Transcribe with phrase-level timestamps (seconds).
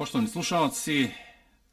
[0.00, 1.10] Poštovani slušalci,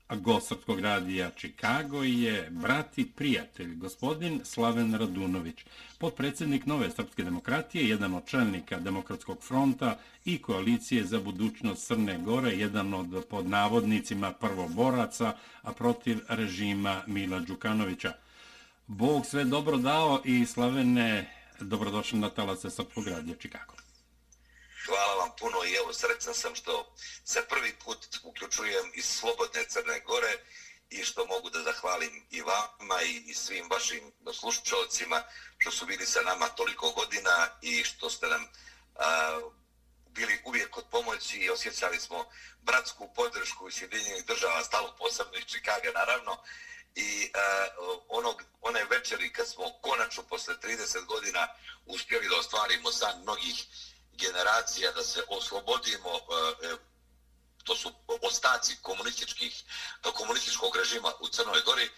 [0.09, 5.55] gost Srpskog radija Čikago je brat i prijatelj, gospodin Slaven Radunović,
[5.97, 12.51] podpredsednik Nove Srpske demokratije, jedan od čelnika Demokratskog fronta i koalicije za budućnost Crne Gore,
[12.51, 18.13] jedan od podnavodnicima prvoboraca, a protiv režima Mila Đukanovića.
[18.87, 23.86] Bog sve dobro dao i Slavene, dobrodošli na talase Srpskog radija Čikago
[24.87, 26.95] hvala vam puno i evo srećan sam što
[27.25, 30.37] se prvi put uključujem iz Slobodne Crne Gore
[30.89, 35.23] i što mogu da zahvalim i vama i, i svim vašim slušalcima
[35.57, 38.47] što su bili sa nama toliko godina i što ste nam
[38.95, 39.39] a,
[40.09, 42.25] bili uvijek od pomoći i osjećali smo
[42.61, 46.37] bratsku podršku iz Sjedinjenih država, stalo posebno iz Čikaga naravno.
[46.95, 47.67] I a,
[48.07, 51.47] onog, one večeri kad smo konačno posle 30 godina
[51.85, 53.65] uspjeli da ostvarimo san mnogih
[54.17, 56.75] generacija da se oslobodimo e, e,
[57.63, 59.63] to su ostaci komunističkih
[60.13, 61.89] komunističkog režima u Crnoj Gori e,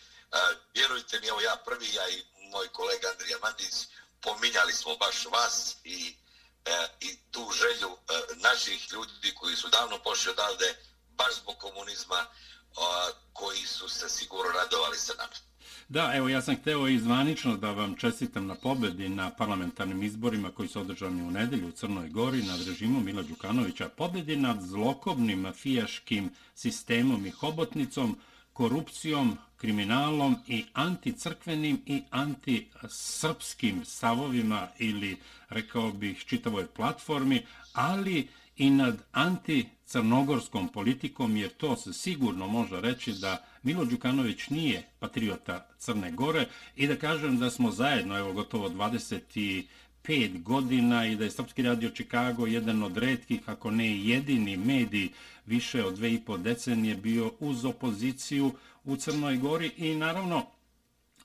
[0.74, 3.74] vjerujte mi evo ja prvi ja i moj kolega Andrija Mandić
[4.22, 6.16] pominjali smo baš vas i
[7.00, 7.98] i tu želju
[8.36, 10.76] naših ljudi koji su davno pošli odavde
[11.10, 12.26] baš zbog komunizma
[13.34, 15.49] koji su se sigurno radovali sa nama.
[15.90, 20.52] Da, evo ja sam hteo i zvanično da vam čestitam na pobedi na parlamentarnim izborima
[20.52, 23.90] koji su održani u nedelju u Crnoj Gori nad režimom Mila Đukanovića.
[23.90, 28.18] Pobedi nad zlokobnim mafijaškim sistemom i hobotnicom,
[28.54, 35.18] korupcijom, kriminalom i anticrkvenim i antisrpskim stavovima ili,
[35.50, 43.14] rekao bih, čitavoj platformi, ali i nad anticrnogorskom politikom, jer to se sigurno može reći
[43.14, 48.70] da Milo Đukanović nije patriota Crne Gore i da kažem da smo zajedno, evo gotovo
[48.70, 55.10] 25 godina i da je Srpski radio Čikago jedan od redkih, ako ne jedini medij
[55.46, 58.52] više od dve i po decenije bio uz opoziciju
[58.84, 60.46] u Crnoj Gori i naravno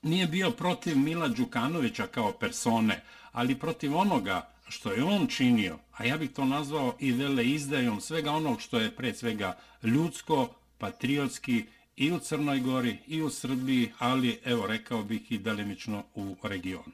[0.01, 6.05] nije bio protiv Mila Đukanovića kao persone, ali protiv onoga što je on činio, a
[6.05, 11.65] ja bih to nazvao i vele izdajom svega onog što je pre svega ljudsko, patriotski
[11.95, 16.93] i u Crnoj Gori i u Srbiji, ali evo rekao bih i delimično u regionu.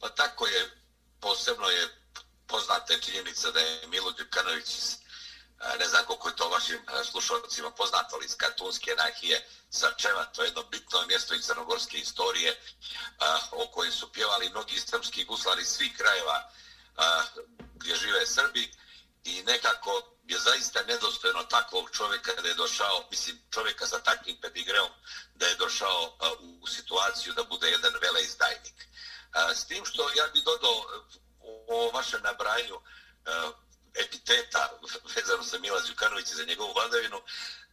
[0.00, 0.70] Pa tako je,
[1.20, 1.88] posebno je
[2.46, 4.96] poznata činjenica da je Milo Đukanović iz,
[5.78, 6.78] ne znam koliko je to vašim
[7.10, 11.98] slušalcima poznato, ali iz Katunske nahije sa Čeva, to je jedno bitno mjesto iz crnogorske
[11.98, 12.60] istorije
[13.50, 16.50] o kojem su pjevali mnogi srpski guslari svih krajeva
[17.74, 18.72] gdje žive Srbi
[19.26, 24.90] i nekako je zaista nedostojno takvog čovjeka da je došao, mislim čovjeka sa takvim pedigreom,
[25.34, 26.18] da je došao
[26.62, 28.74] u situaciju da bude jedan veleizdajnik.
[28.78, 30.84] Uh, s tim što ja bih dodao
[31.68, 32.82] o vašem nabrajanju uh,
[33.94, 34.70] epiteta
[35.16, 37.22] vezano za Mila Đukanovića za njegovu vladavinu,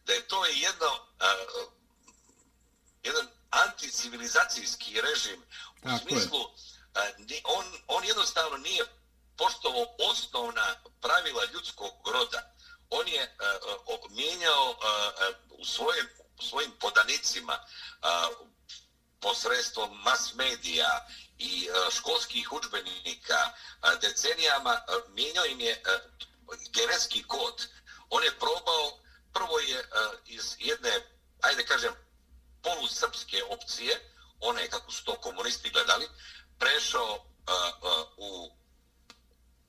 [0.04, 1.06] da je to jedno
[3.02, 5.42] jedan anticivilizacijski režim
[5.82, 6.52] u Tako smislu uh,
[7.44, 8.84] on, on jednostavno nije
[9.36, 12.54] poštovo osnovna pravila ljudskog roda.
[12.90, 14.78] On je uh, uh, mijenjao uh,
[15.50, 16.08] u svojem,
[16.40, 18.48] svojim podanicima uh,
[19.20, 21.06] posredstvom mas medija
[21.38, 26.14] i uh, školskih učbenika uh, decenijama uh, mijenjao im je uh,
[26.72, 27.68] genetski kod.
[28.10, 28.98] On je probao,
[29.32, 29.86] prvo je uh,
[30.26, 30.92] iz jedne,
[31.40, 31.92] ajde kažem,
[32.62, 36.08] polusrpske opcije, one kako su to komunisti gledali,
[36.58, 37.22] prešao uh,
[37.82, 38.50] uh, u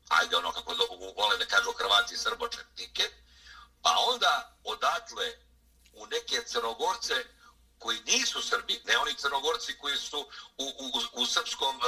[0.09, 0.73] ajde ono kako
[1.17, 3.03] vole da kažu Hrvati srbočetnike,
[3.81, 5.37] pa onda odatle
[5.93, 7.13] u neke crnogorce
[7.79, 10.19] koji nisu Srbi, ne oni crnogorci koji su
[10.57, 11.83] u, u, u srpskom uh,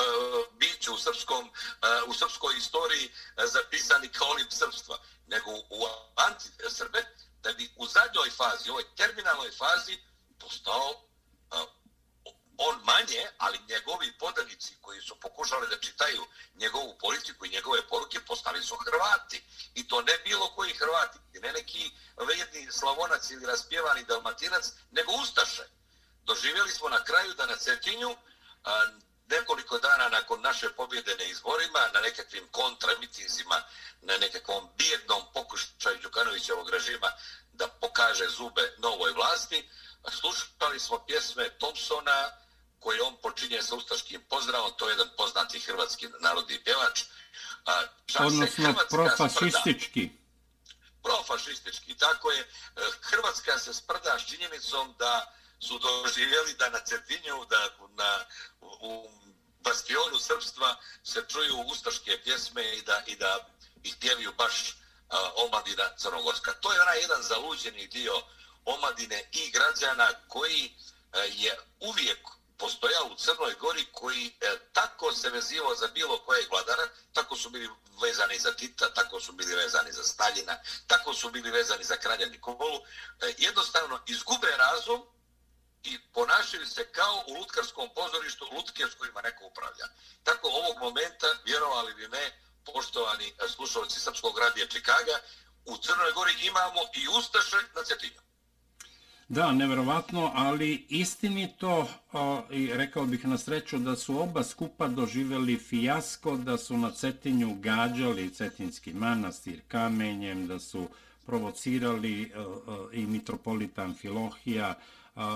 [0.54, 7.06] biću, u, srpskom, uh, u srpskoj istoriji uh, zapisani kao olim srpstva, nego u anti-Srbe,
[7.44, 9.98] da bi u zadnjoj fazi, u ovoj terminalnoj fazi,
[10.40, 11.07] postao
[12.58, 16.26] on manje, ali njegovi podanici koji su pokušali da čitaju
[16.56, 19.44] njegovu politiku i njegove poruke postali su Hrvati.
[19.76, 25.64] I to ne bilo koji Hrvati, ne neki vedni slavonac ili raspjevani dalmatinac, nego Ustaše.
[26.24, 28.16] Doživjeli smo na kraju da na Cetinju
[28.64, 28.88] a,
[29.28, 33.64] nekoliko dana nakon naše pobjede na izborima, na nekakvim kontramitinzima,
[34.02, 37.08] na nekakvom bijednom pokušaju Đukanovićevog režima
[37.54, 39.70] da pokaže zube novoj vlasti,
[40.12, 42.32] slušali smo pjesme Thompsona,
[43.48, 47.04] počinje sa ustaškim pozdravom, to je jedan poznati hrvatski narodni pjevač.
[48.20, 50.10] Odnosno profašistički.
[51.04, 52.40] Profašistički, tako je.
[52.40, 52.46] E,
[53.02, 58.26] Hrvatska se sprda s činjenicom da su doživjeli da na Cetinju, da na,
[58.62, 59.10] u
[59.62, 63.48] bastionu srpstva se čuju ustaške pjesme i da, i da
[63.84, 64.76] ih pjeviju baš
[65.36, 66.54] omladina Crnogorska.
[66.54, 68.14] To je onaj jedan zaluđeni dio
[68.66, 70.76] omladine i građana koji
[71.28, 76.88] je uvijek postojao u Crnoj Gori koji e, tako se vezivao za bilo kojeg vladara,
[77.14, 77.70] tako su bili
[78.02, 82.26] vezani za Tita, tako su bili vezani za Staljina, tako su bili vezani za kralja
[82.26, 82.78] Nikolu,
[83.22, 85.06] e, jednostavno izgube razum
[85.84, 89.88] i ponašaju se kao u lutkarskom pozorištu, lutke s kojima neko upravlja.
[90.24, 95.20] Tako ovog momenta, vjerovali li ne, poštovani e, slušalci Srpskog radija Čikaga,
[95.66, 98.27] u Crnoj Gori imamo i Ustaše na Cetinju.
[99.30, 105.58] Da, neverovatno, ali istinito o, i rekao bih na sreću da su oba skupa doživeli
[105.58, 110.88] fijasko, da su na Cetinju gađali Cetinski manastir kamenjem, da su
[111.26, 114.76] provocirali o, o, i mitropolitan Filohija,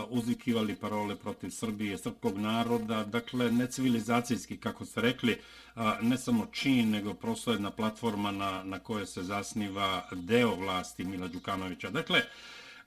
[0.10, 5.40] uzvikivali parole protiv Srbije, srpkog naroda, dakle, necivilizacijski, kako ste rekli,
[6.02, 11.28] ne samo čin, nego prosto jedna platforma na, na kojoj se zasniva deo vlasti Mila
[11.28, 11.90] Đukanovića.
[11.90, 12.22] Dakle,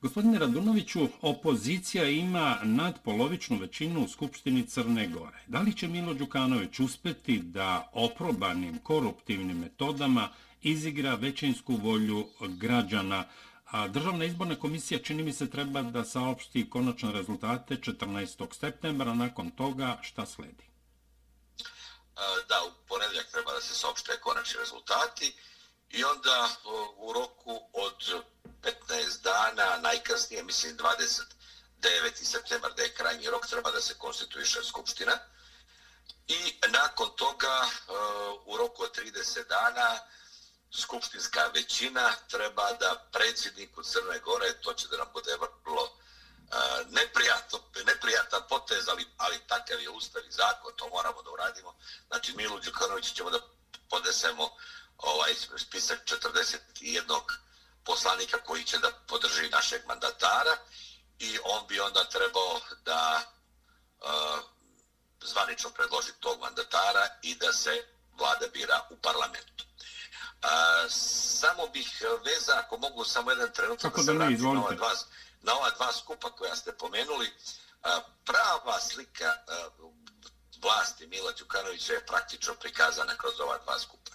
[0.05, 5.45] Gospodine Radunoviću, opozicija ima nadpolovičnu većinu u Skupštini Crne Gore.
[5.47, 10.29] Da li će Milo Đukanović uspeti da oprobanim koruptivnim metodama
[10.63, 13.25] izigra većinsku volju građana?
[13.67, 18.55] A državna izborna komisija čini mi se treba da saopšti konačne rezultate 14.
[18.55, 19.15] septembra.
[19.15, 20.65] Nakon toga šta sledi?
[22.49, 25.35] Da, u ponedljak treba da se saopšte konačni rezultati
[25.95, 26.49] i onda
[26.97, 28.25] u roku od
[28.63, 32.25] 15 dana, najkasnije, mislim 29.
[32.25, 35.19] septembar, da je krajnji rok, treba da se konstituiše Skupština.
[36.27, 37.69] I nakon toga,
[38.47, 39.99] u roku od 30 dana,
[40.81, 45.97] skupštinska većina treba da predsjedniku Crne Gore, to će da nam bude vrlo
[46.89, 51.77] neprijatno, neprijatan potez, ali, ali takav je ustav i zakon, to moramo da uradimo.
[52.07, 53.39] Znači, Milu Đukanoviću ćemo da
[53.91, 54.51] podesemo
[54.99, 57.21] ovaj spisak 41
[57.85, 60.57] poslanika koji će da podrži našeg mandatara
[61.19, 63.23] i on bi onda trebao da
[64.01, 64.39] uh,
[65.23, 67.85] zvanično predloži tog mandatara i da se
[68.19, 69.65] vlada bira u parlamentu.
[69.65, 74.75] Uh, samo bih veza, ako mogu samo jedan trenutak Kako da se vratim na ova,
[74.75, 74.93] dva,
[75.43, 77.91] na ova dva skupa koja ste pomenuli, uh,
[78.25, 79.35] prava slika
[79.79, 79.93] uh,
[80.63, 84.11] vlasti Mila Đukanovića je praktično prikazana kroz ova dva skupa.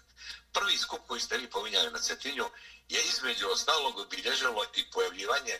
[0.53, 2.49] Prvi skup koji ste vi pominjali na Cetinju
[2.89, 5.59] je između ostalog obilježilo i pojavljivanje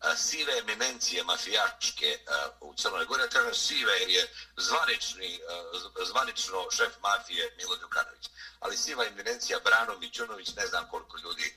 [0.00, 3.22] a, sive eminencije mafijačke a, u Crnoj Gori.
[3.22, 8.28] Ja kažem sive jer je zvanični, a, zvanično šef mafije Milo Đukanović.
[8.60, 11.56] Ali siva eminencija Brano Mićunović, ne znam koliko ljudi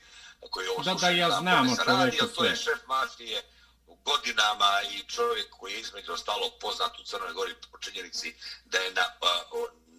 [0.50, 1.16] koji ovo da, slušaju.
[1.16, 3.42] Da, ja znam o čoveku To je šef mafije
[4.04, 8.34] godinama i čovjek koji je između ostalog poznat u Crnoj Gori po činjenici
[8.64, 9.04] da je na,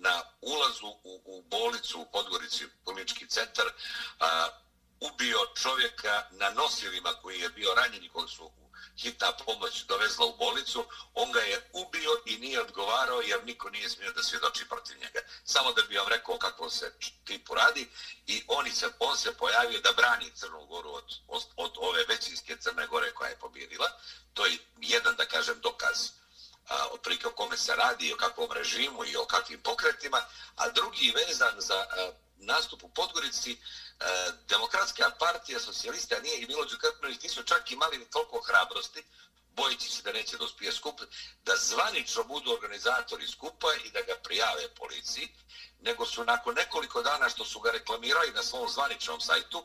[0.01, 3.65] na ulazu u, u bolnicu u Podgorici, klinički centar,
[4.19, 4.47] a,
[4.99, 8.51] ubio čovjeka na nosilima koji je bio ranjen i koji su
[8.97, 13.89] hitna pomoć dovezla u bolnicu, on ga je ubio i nije odgovarao jer niko nije
[13.89, 15.19] smio da svjedoči protiv njega.
[15.43, 16.93] Samo da bi vam rekao kako se
[17.25, 17.89] tipu radi
[18.27, 22.57] i oni se, on se pojavio da brani Crnu Goru od, od, od ove većinske
[22.57, 23.91] Crne Gore koja je pobjedila.
[24.33, 26.20] To je jedan, da kažem, dokaz
[26.91, 30.21] otprilike o kome se radi, o kakvom režimu i o kakvim pokretima,
[30.55, 33.57] a drugi vezan za a, nastup u Podgorici,
[33.99, 39.03] a, Demokratska partija socijalista nije i Milo Đukanović nisu čak imali ni toliko hrabrosti,
[39.55, 41.01] bojići se da neće da uspije skup,
[41.43, 45.35] da zvanično budu organizatori skupa i da ga prijave policiji,
[45.79, 49.63] nego su nakon nekoliko dana što su ga reklamirali na svom zvaničnom sajtu,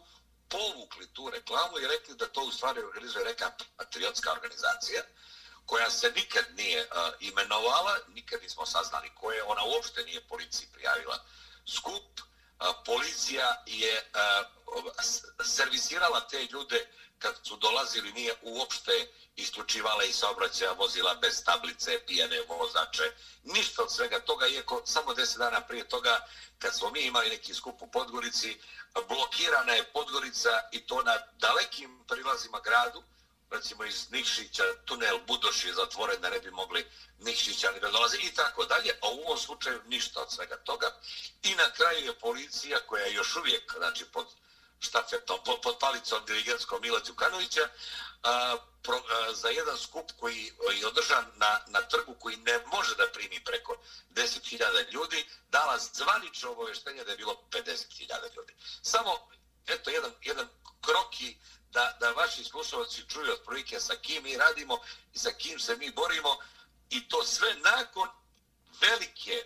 [0.48, 5.02] povukli tu reklamu i rekli da to u stvari organizuje neka patriotska organizacija,
[5.66, 6.88] koja se nikad nije uh,
[7.20, 11.24] imenovala, nikad nismo saznali koje, ona uopšte nije policiji prijavila
[11.66, 12.20] skup.
[12.20, 14.10] Uh, policija je
[14.74, 14.86] uh,
[15.44, 16.86] servisirala te ljude
[17.18, 19.06] kad su dolazili, nije uopšte
[19.36, 25.38] isključivala i saobraćaja vozila bez tablice, pijane vozače, ništa od svega toga, iako samo deset
[25.38, 26.26] dana prije toga,
[26.58, 28.58] kad smo mi imali neki skup u Podgorici,
[29.08, 33.02] blokirana je Podgorica i to na dalekim prilazima gradu,
[33.50, 36.86] recimo iz Nikšića, tunel Budoš je zatvoren da ne bi mogli
[37.18, 40.94] Nikšića ni da dolaze i tako dalje, a u ovom slučaju ništa od svega toga.
[41.42, 44.26] I na kraju je policija koja je još uvijek, znači pod
[44.80, 47.68] štafetom, pod, pod palicom dirigenskom Mila Đukanovića,
[48.22, 52.94] a, pro, a, za jedan skup koji je održan na, na trgu koji ne može
[52.94, 53.76] da primi preko
[54.10, 58.54] 10.000 ljudi, dala zvanično obaveštenje da je bilo 50.000 ljudi.
[58.82, 59.28] Samo,
[59.66, 60.48] eto, jedan, jedan
[60.80, 61.36] kroki
[61.76, 64.74] da, da vaši slušalci čuju od prilike sa kim mi radimo
[65.14, 66.32] i sa kim se mi borimo
[66.96, 68.08] i to sve nakon
[68.84, 69.36] velike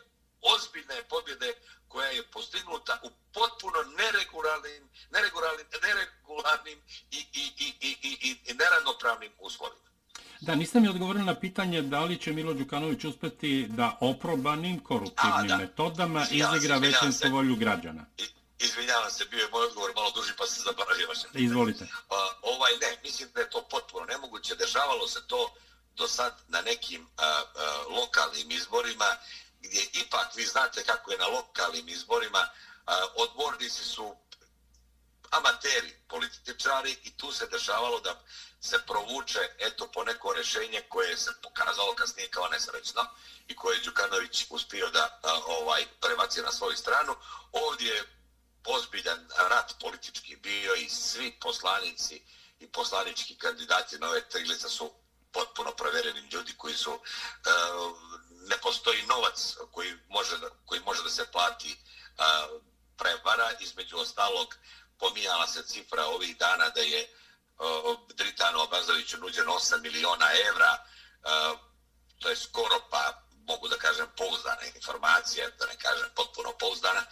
[0.52, 1.50] ozbiljne pobjede
[1.88, 4.82] koja je postignuta u potpuno neregularnim,
[5.14, 6.78] neregularnim, neregularnim
[7.18, 7.90] i, i, i, i,
[8.28, 9.88] i, i neravnopravnim uslovima.
[10.40, 15.52] Da, niste mi odgovorili na pitanje da li će Milo Đukanović uspeti da oprobanim koruptivnim
[15.52, 18.06] A, metodama izigra većinsku volju građana.
[18.60, 21.08] Izvinjavam se, bio je moj odgovor malo duži pa se zaboravio.
[21.34, 21.84] Izvolite.
[21.84, 21.90] Uh,
[22.42, 24.54] ovaj ne, mislim da je to potpuno nemoguće.
[24.54, 25.54] Dešavalo se to
[25.96, 29.16] do sad na nekim uh, uh, lokalnim izborima
[29.60, 34.16] gdje ipak vi znate kako je na lokalnim izborima uh, odbornici su
[35.30, 38.20] amateri, političari i tu se dešavalo da
[38.60, 43.06] se provuče eto po neko rešenje koje se pokazalo kasnije kao nesrećno
[43.48, 47.14] i koje je Đukanović uspio da a, ovaj prebaci na svoju stranu.
[47.52, 48.19] Ovdje je
[48.64, 52.22] ozbiljan rat politički bio i svi poslanici
[52.60, 54.92] i poslanički kandidati na ove triglice su
[55.32, 57.50] potpuno provereni ljudi koji su eh,
[58.48, 62.22] ne postoji novac koji može da, koji može da se plati eh,
[62.96, 63.50] prevara.
[63.60, 64.54] Između ostalog
[64.98, 67.08] pominjala se cifra ovih dana da je eh,
[68.14, 70.84] Dritanu Abazoviću nuđen 8 miliona evra,
[72.18, 77.06] to je skoro pa mogu da kažem pouzdana informacija, da ne kažem potpuno pouzdana,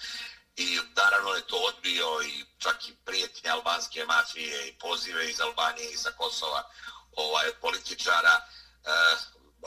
[0.59, 5.91] i naravno je to odbio i čak i prijetnje albanske mafije i pozive iz Albanije
[5.91, 6.71] i sa Kosova
[7.13, 8.41] ovaj, političara,
[8.85, 8.91] e,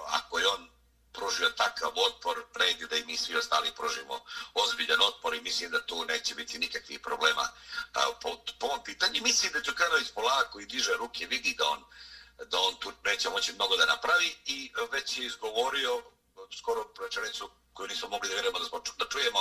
[0.07, 0.69] ako je on
[1.13, 4.19] pružio takav otpor, redi da i mi svi ostali pružimo
[4.53, 7.49] ozbiljan otpor i mislim da tu neće biti nikakvih problema
[8.21, 9.21] po, po ovom pitanju.
[9.21, 11.83] Mislim da Đukanović polako i diže ruke, vidi da on,
[12.45, 16.03] da on tu neće moći mnogo da napravi i već je izgovorio
[16.57, 19.39] skoro rečenicu koju nismo mogli da vjerujemo da, smo, da čujemo,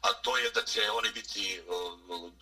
[0.00, 1.60] a to je da će oni biti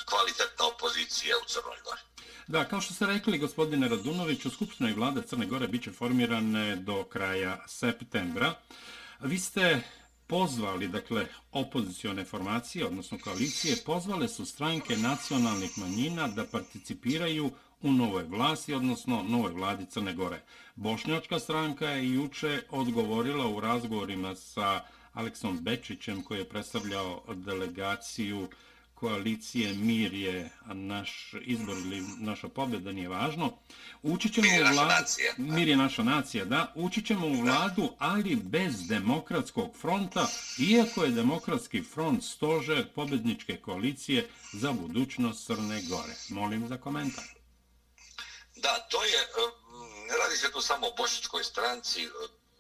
[0.05, 2.01] kvalitetna opozicija u Crnoj Gori.
[2.47, 7.05] Da, kao što ste rekli, gospodine Radunović, u Skupštinoj vlade Crne Gore biće formirane do
[7.05, 8.55] kraja septembra.
[9.21, 9.83] Vi ste
[10.27, 17.51] pozvali, dakle, opozicione formacije, odnosno koalicije, pozvale su stranke nacionalnih manjina da participiraju
[17.83, 20.43] u novoj vlasti, odnosno novoj vladi Crne Gore.
[20.75, 24.81] Bošnjačka stranka je juče odgovorila u razgovorima sa
[25.13, 28.49] Aleksom Bečićem, koji je predstavljao delegaciju
[29.03, 33.59] koalicije Mir je naš izbor ili naša pobjeda, nije važno.
[34.03, 35.07] Ući ćemo mir u vladu.
[35.37, 36.73] Mir je naša nacija, da.
[36.75, 40.29] Ući ćemo u vladu, ali bez demokratskog fronta,
[40.59, 46.15] iako je demokratski front stožer pobjedničke koalicije za budućnost Crne Gore.
[46.29, 47.25] Molim za komentar.
[48.57, 49.19] Da, to je,
[50.09, 52.09] ne radi se tu samo o bošičkoj stranci,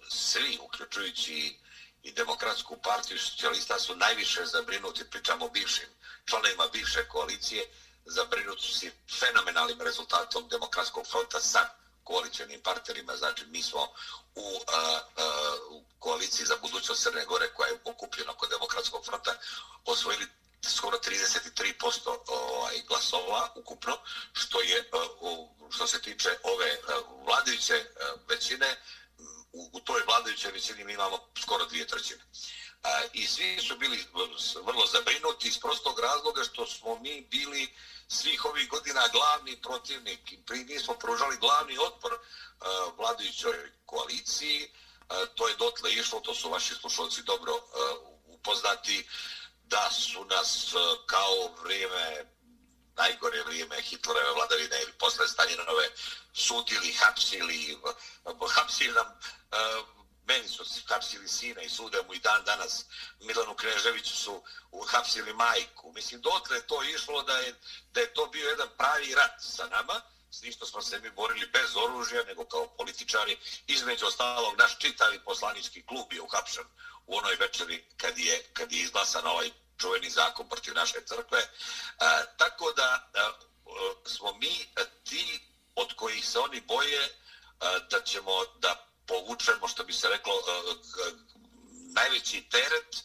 [0.09, 1.62] svi, uključujući
[2.03, 5.89] i demokratsku partiju socijalista su najviše zabrinuti, pričamo bivšim
[6.25, 7.67] članovima bivše koalicije,
[8.05, 8.87] zabrinuti su
[9.19, 11.69] fenomenalnim rezultatom demokratskog fronta sa
[12.05, 13.17] koalicijnim partnerima.
[13.17, 13.89] Znači, mi smo
[14.35, 19.35] u, a, a, u koaliciji za budućnost Crne Gore, koja je okupljena kod demokratskog fronta,
[19.85, 20.27] osvojili
[20.69, 23.99] skoro 33% ovaj, glasova ukupno,
[24.33, 24.91] što je,
[25.21, 26.79] uh, što se tiče ove
[27.25, 27.85] vladajuće
[28.29, 28.77] većine,
[29.53, 32.23] u, u toj vladajućoj većini mi imamo skoro dvije trećine.
[32.83, 34.05] A, I svi su bili
[34.65, 37.75] vrlo zabrinuti iz prostog razloga što smo mi bili
[38.09, 40.21] svih ovih godina glavni protivnik.
[40.69, 44.73] Mi smo pružali glavni otpor a, vladajućoj koaliciji.
[45.09, 47.95] A, to je dotle išlo, to su vaši slušalci dobro a,
[48.27, 49.07] upoznati,
[49.65, 50.75] da su nas
[51.07, 52.33] kao vrijeme
[52.97, 55.89] najgore vrijeme Hitlerove vladavine ili posle Stalinove
[56.35, 57.79] sudili, hapsili,
[58.55, 62.85] hapsili nam, e, uh, meni su hapsili sina i sude mu i dan danas
[63.21, 64.43] Milanu Kneževiću su
[64.89, 65.93] hapsili majku.
[65.93, 67.55] Mislim, dotle to išlo da je,
[67.93, 71.47] da je to bio jedan pravi rat sa nama, s ništo smo se mi borili
[71.47, 73.39] bez oružja, nego kao političari.
[73.67, 76.65] Između ostalog, naš čitavi poslanički klub je uhapšen
[77.07, 81.39] u onoj večeri kad je, kad je izglasan ovaj čuveni zakon protiv naše crkve.
[81.39, 81.49] E,
[82.37, 83.21] tako da e,
[84.07, 84.69] smo mi
[85.05, 85.41] ti
[85.75, 87.11] od kojih se oni boje e,
[87.91, 91.13] da ćemo da povučemo, što bi se reklo, e,
[91.95, 92.97] najveći teret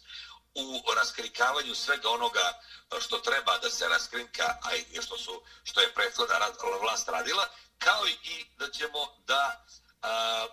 [0.55, 2.53] u raskrikavanju svega onoga
[2.91, 6.35] e, što treba da se raskrinka, a i što, su, što je prethodna
[6.81, 9.65] vlast radila, kao i da ćemo da
[10.01, 10.47] a,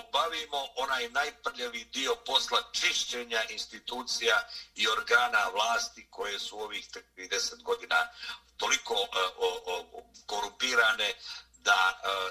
[0.00, 8.08] obavimo onaj najprljavi dio posla čišćenja institucija i organa vlasti koje su ovih 30 godina
[8.56, 11.14] toliko uh, o, o, korupirane
[11.58, 12.30] da o,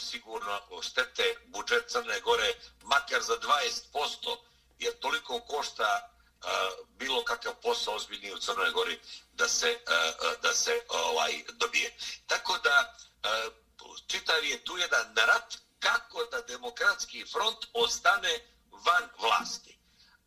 [0.00, 4.36] sigurno štete budžet Crne Gore makar za 20%,
[4.78, 6.48] jer toliko košta e,
[6.88, 9.00] bilo kakav posao ozbiljniji u Crnoj Gori
[9.32, 9.78] da se,
[10.42, 11.96] da se ovaj dobije.
[12.26, 12.94] Tako da
[13.24, 13.52] uh,
[14.06, 18.34] čitav je tu jedan rat kako da demokratski front ostane
[18.70, 19.78] van vlasti.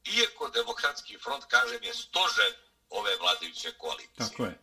[0.05, 2.53] iako demokratski front, kažem, je stožer
[2.89, 4.17] ove vladajuće koalicije.
[4.17, 4.59] Tako je.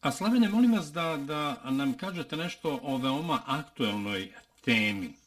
[0.00, 5.21] A Slavine, molim vas da, da nam kažete nešto o veoma aktuelnoj temi.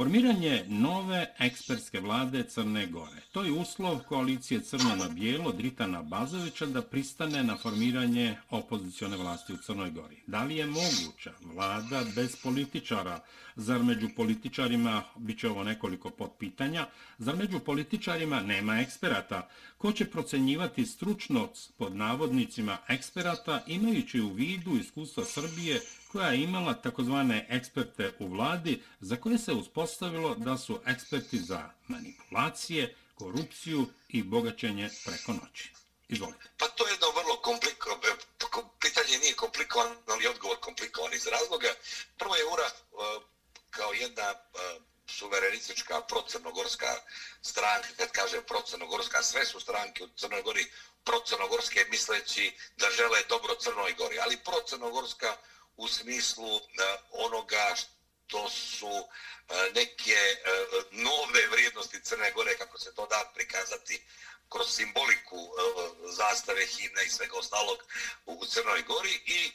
[0.00, 3.20] Formiranje nove ekspertske vlade Crne Gore.
[3.32, 9.52] To je uslov koalicije Crno na bijelo Dritana Bazovića da pristane na formiranje opozicione vlasti
[9.52, 10.16] u Crnoj Gori.
[10.26, 13.20] Da li je moguća vlada bez političara?
[13.56, 16.86] Zar među političarima, bit će ovo nekoliko potpitanja,
[17.18, 19.48] zar među političarima nema eksperata?
[19.78, 25.80] Ko će procenjivati stručnost pod navodnicima eksperata imajući u vidu iskustva Srbije
[26.12, 31.70] koja je imala takozvane eksperte u vladi za koje se uspostavilo da su eksperti za
[31.88, 35.72] manipulacije, korupciju i bogaćenje preko noći.
[36.08, 36.44] Izvolite.
[36.58, 38.00] Pa to je jedno vrlo komplikovano,
[38.80, 41.68] pitanje nije komplikovan, ali odgovor komplikovan iz razloga.
[42.18, 42.72] Prvo je URA e,
[43.70, 44.36] kao jedna e,
[45.06, 46.86] suverenistička procrnogorska
[47.42, 50.64] stranka, kad kaže procrnogorska, sve su stranke u Crnoj Gori
[51.04, 55.36] procrnogorske misleći da žele dobro Crnoj Gori, ali procrnogorska
[55.76, 56.60] u smislu e,
[57.10, 59.08] onoga što su
[59.48, 60.38] e, neke e,
[60.90, 64.02] nove vrijednosti Crne Gore, kako se to da prikazati
[64.48, 65.52] kroz simboliku
[66.08, 67.78] zastave, himne i svega ostalog
[68.26, 69.52] u Crnoj Gori i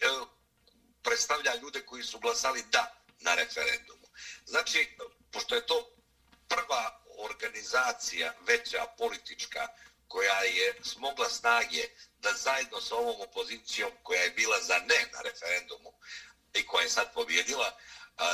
[1.03, 4.07] predstavlja ljude koji su glasali da na referendumu.
[4.45, 4.97] Znači,
[5.31, 5.95] pošto je to
[6.47, 9.67] prva organizacija, veća politička,
[10.07, 11.83] koja je smogla snage
[12.19, 15.93] da zajedno sa ovom opozicijom koja je bila za ne na referendumu
[16.85, 17.77] je sad pobjedila,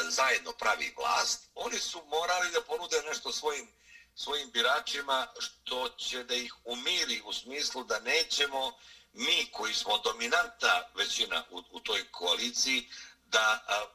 [0.09, 3.67] zajedno pravi vlast, oni su morali da ponude nešto svojim
[4.15, 8.77] svojim biračima što će da ih umiri u smislu da nećemo
[9.13, 12.89] mi koji smo dominanta većina u, u toj koaliciji
[13.25, 13.85] da a,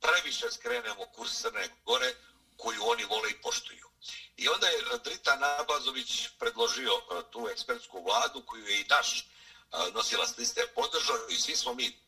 [0.00, 2.14] previše skrenemo kurs Crne Gore
[2.56, 3.88] koju oni vole i poštuju.
[4.36, 9.26] I onda je Drita Nabazović predložio a, tu ekspertsku vladu koju je i naš
[9.70, 12.07] a, nosila s liste podržao i svi smo mi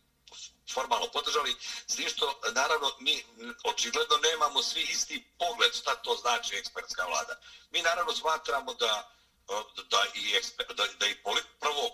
[0.72, 3.24] formalno podržali, s tim što, naravno, mi
[3.64, 7.34] očigledno nemamo svi isti pogled šta to znači ekspertska vlada.
[7.70, 9.10] Mi, naravno, smatramo da,
[9.48, 11.90] e, da, i, eksper, da, da i polit, prvo,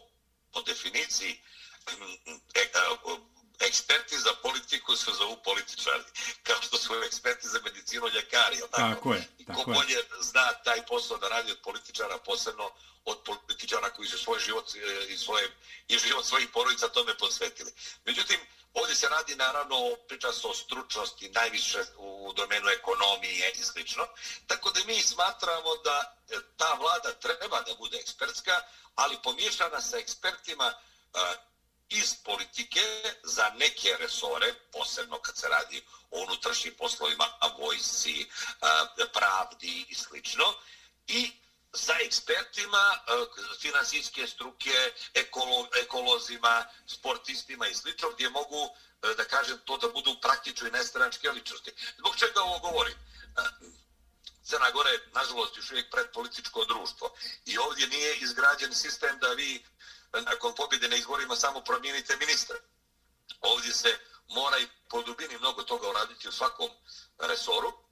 [0.52, 1.42] po definiciji,
[3.60, 6.04] eksperti za politiku se zovu političari,
[6.42, 8.58] kao što su eksperti za medicinu ljekari.
[8.58, 8.94] Tako?
[8.94, 9.28] tako je.
[9.38, 12.70] I ko bolje zna taj posao da radi od političara, posebno
[13.06, 15.50] od političara koji su svoj život e, i, svoje,
[15.88, 17.72] i život svojih porodica tome posvetili.
[18.04, 18.40] Međutim,
[18.74, 24.06] ovdje se radi naravno priča se o stručnosti najviše u domenu ekonomije i slično.
[24.46, 28.62] Tako da mi smatramo da e, ta vlada treba da bude ekspertska,
[28.94, 31.18] ali pomiješana sa ekspertima e,
[31.88, 32.80] iz politike
[33.22, 37.24] za neke resore, posebno kad se radi o unutrašnjim poslovima,
[37.58, 38.26] vojsci,
[39.12, 40.54] pravdi i slično,
[41.06, 41.32] i
[41.76, 43.26] sa ekspertima e,
[43.60, 48.68] finansijske struke, ekolo, ekolozima, sportistima i slično, gdje mogu,
[49.02, 51.70] e, da kažem, to da budu praktične nestranačke ličnosti.
[51.98, 52.94] Zbog čega ovo govorim?
[52.94, 53.42] E,
[54.44, 57.10] Crna Gora je, nažalost, još uvijek predpolitičko društvo.
[57.44, 59.64] I ovdje nije izgrađen sistem da vi
[60.12, 62.56] nakon pobjede na izborima samo promijenite ministra.
[63.40, 66.70] Ovdje se mora i po dubini mnogo toga uraditi u svakom
[67.18, 67.85] resoru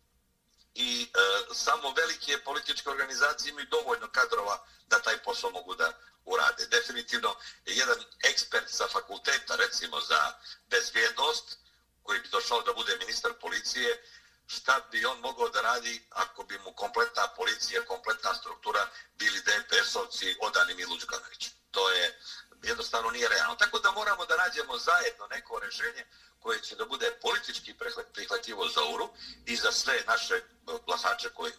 [0.75, 5.93] i e, samo velike političke organizacije imaju dovoljno kadrova da taj posao mogu da
[6.25, 6.67] urade.
[6.67, 7.35] Definitivno,
[7.67, 10.33] jedan ekspert sa fakulteta, recimo za
[10.67, 11.59] bezvjednost,
[12.03, 14.03] koji bi došao da bude ministar policije,
[14.47, 20.37] šta bi on mogao da radi ako bi mu kompletna policija, kompletna struktura bili DPS-ovci
[20.41, 22.19] odani Milu Đukanoviću to je
[22.67, 23.55] jednostavno nije realno.
[23.55, 26.05] Tako da moramo da nađemo zajedno neko rešenje
[26.41, 27.75] koje će da bude politički
[28.15, 29.09] prihvatljivo za URU
[29.47, 30.43] i za sve naše e,
[30.87, 31.53] glasače koji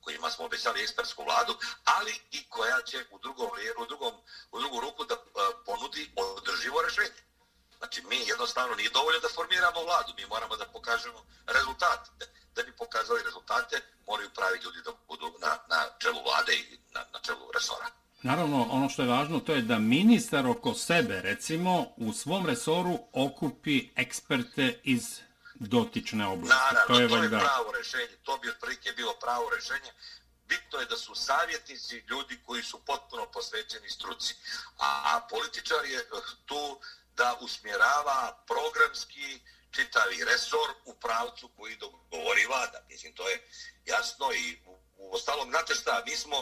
[0.00, 4.14] kojima smo obećali ekspertsku vladu, ali i koja će u drugom, u drugom,
[4.52, 5.18] u drugu ruku da e,
[5.66, 7.22] ponudi održivo rešenje.
[7.78, 12.10] Znači, mi jednostavno nije dovoljno da formiramo vladu, mi moramo da pokažemo rezultate.
[12.54, 17.04] Da bi pokazali rezultate, moraju pravi ljudi da budu na, na čelu vlade i na,
[17.12, 17.86] na čelu resora.
[18.22, 22.98] Naravno, ono što je važno, to je da ministar oko sebe, recimo, u svom resoru
[23.12, 25.20] okupi eksperte iz
[25.54, 26.56] dotične oblasti.
[26.64, 28.16] Naravno, to je, to je pravo rešenje.
[28.22, 29.90] To bi otprilike bilo pravo rešenje.
[30.48, 34.34] Bitno je da su savjetnici ljudi koji su potpuno posvećeni struci.
[34.78, 36.04] A, a političar je eh,
[36.46, 36.78] tu
[37.16, 42.84] da usmjerava programski čitavi resor u pravcu koji dogovori vlada.
[42.88, 43.48] Mislim, to je
[43.84, 46.36] jasno i u, u ostalom, znate šta, mi smo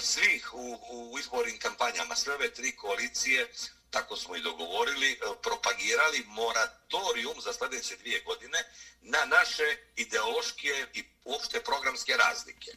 [0.00, 0.78] svih u,
[1.12, 3.48] u izbornim kampanjama, sve ove tri koalicije,
[3.90, 8.58] tako smo i dogovorili, e, propagirali moratorium za sljedeće dvije godine
[9.00, 12.70] na naše ideološke i uopšte programske razlike.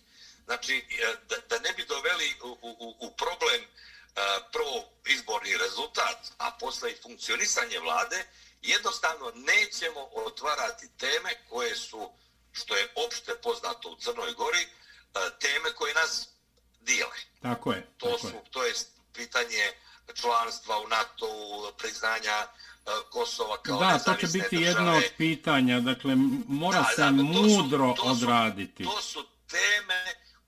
[0.45, 3.67] znači, e, da, da ne bi doveli u, u, u problem e,
[4.51, 8.25] prvo izborni rezultat, a posle i funkcionisanje vlade,
[8.61, 12.11] jednostavno nećemo otvarati teme koje su,
[12.51, 14.67] što je opšte poznato u Crnoj Gori,
[15.39, 16.27] teme koje nas
[16.89, 17.17] dijele.
[17.41, 17.81] Tako je.
[17.97, 18.41] To, tako su, je.
[18.51, 18.73] to je
[19.13, 19.65] pitanje
[20.13, 21.27] članstva u NATO,
[21.77, 22.47] priznanja
[23.09, 24.65] Kosova kao Da, to će biti države.
[24.67, 25.79] jedno od pitanja.
[25.81, 26.13] Dakle,
[26.47, 28.83] mora Da, se da, to su- mudro to su- odraditi.
[28.83, 30.01] To su teme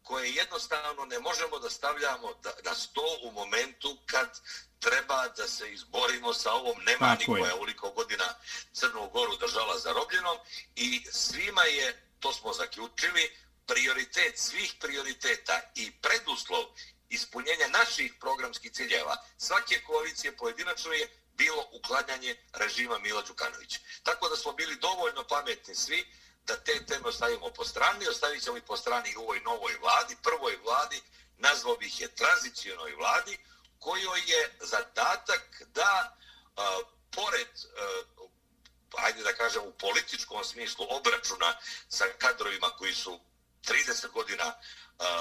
[0.03, 4.39] koje jednostavno ne možemo da stavljamo da, na sto u momentu kad
[4.79, 8.25] treba da se izborimo sa ovom nemani koja je uliko godina
[8.73, 10.37] Crnu Goru držala zarobljenom
[10.75, 11.87] i svima je,
[12.19, 13.23] to smo zaključili,
[13.71, 16.63] prioritet svih prioriteta i preduslov
[17.09, 23.79] ispunjenja naših programskih ciljeva svake koalicije pojedinačno je bilo uklanjanje režima Mila Đukanovića.
[24.03, 26.07] Tako da smo bili dovoljno pametni svi
[26.43, 29.77] da te teme ostavimo po strani, ostavit ćemo i po strani i u ovoj novoj
[29.81, 31.01] vladi, prvoj vladi,
[31.37, 33.37] nazvao bih je tranzicijonoj vladi,
[33.79, 36.17] kojoj je zadatak da,
[36.55, 36.79] a,
[37.11, 38.03] pored, a,
[38.97, 41.57] ajde da kažem, u političkom smislu obračuna
[41.89, 43.19] sa kadrovima koji su
[43.67, 44.53] 30 godina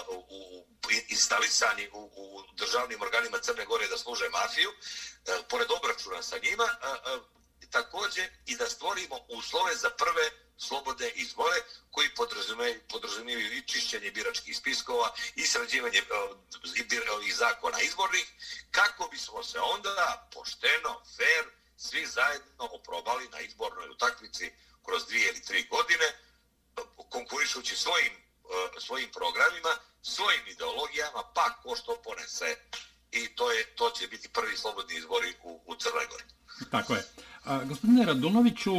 [0.09, 0.67] u, u,
[1.09, 6.69] instalisani u, u državnim organima Crne Gore da služe mafiju, e, pored obračuna sa njima,
[7.71, 11.57] takođe i da stvorimo uslove za prve slobodne izbore
[11.91, 16.03] koji podrazumijevaju, podrazumijevaju i čišćenje biračkih spiskova i sređivanje e,
[16.77, 18.27] i, e, i zakona izbornih,
[18.71, 21.45] kako bismo se onda pošteno, fair,
[21.77, 24.53] svi zajedno oprobali na izbornoj utakmici
[24.85, 26.19] kroz dvije ili tri godine,
[27.11, 32.57] konkurišući svojim, E, svojim programima, svojim ideologijama, pa ko što ponese
[33.13, 36.25] i to je to će biti prvi slobodni izbori u, u Crnoj Gori.
[36.71, 37.05] Tako je.
[37.45, 38.73] A, gospodine Radunoviću,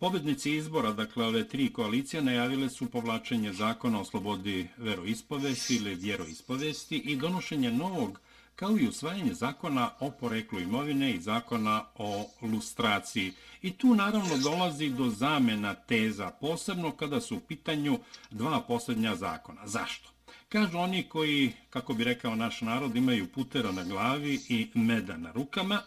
[0.00, 6.96] pobednici izbora, dakle ove tri koalicije, najavile su povlačenje zakona o slobodi veroispovesti ili vjeroispovesti
[6.96, 8.20] i donošenje novog
[8.58, 13.32] kao i usvajanje zakona o poreklu imovine i zakona o lustraciji.
[13.62, 17.98] I tu naravno dolazi do zamena teza, posebno kada su u pitanju
[18.30, 19.66] dva posljednja zakona.
[19.66, 20.10] Zašto?
[20.48, 25.32] Kažu oni koji, kako bi rekao naš narod, imaju putera na glavi i meda na
[25.32, 25.82] rukama,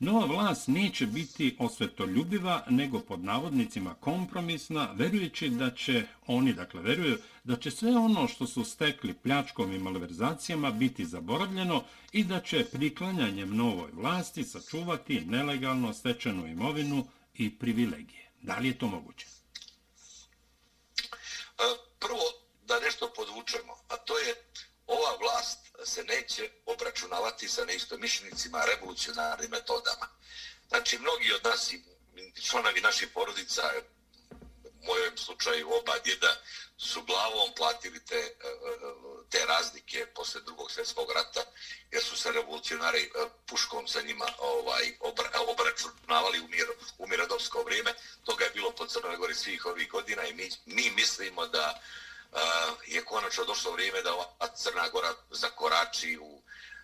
[0.00, 7.18] Nova vlast neće biti osvetoljubiva, nego pod navodnicima kompromisna, verujući da će, oni dakle veruju,
[7.44, 12.64] da će sve ono što su stekli pljačkom i malverzacijama biti zaboravljeno i da će
[12.64, 18.30] priklanjanjem novoj vlasti sačuvati nelegalno stečenu imovinu i privilegije.
[18.42, 19.26] Da li je to moguće?
[21.58, 21.62] E,
[21.98, 22.24] prvo,
[22.66, 24.34] da nešto podvučemo, a to je
[24.86, 25.57] ova vlast
[25.98, 30.06] se neće obračunavati sa neistomišljenicima revolucionarnim metodama.
[30.68, 31.82] Znači, mnogi od nas i
[32.42, 33.62] članovi naših porodica,
[34.80, 36.36] u mojem slučaju oba djeda,
[36.78, 38.48] su glavom platili te, e, e,
[39.30, 41.44] te razlike posle drugog svjetskog rata,
[41.90, 43.08] jer su se revolucionari e,
[43.46, 46.66] puškom sa njima ovaj, obra, obračunavali u, mir,
[46.98, 47.94] u mirodovsko vrijeme.
[48.24, 51.82] Toga je bilo po Crnoj Gori svih ovih godina i mi, mi mislimo da
[52.86, 56.42] je konačno došlo vrijeme da ova Crna Gora zakorači u,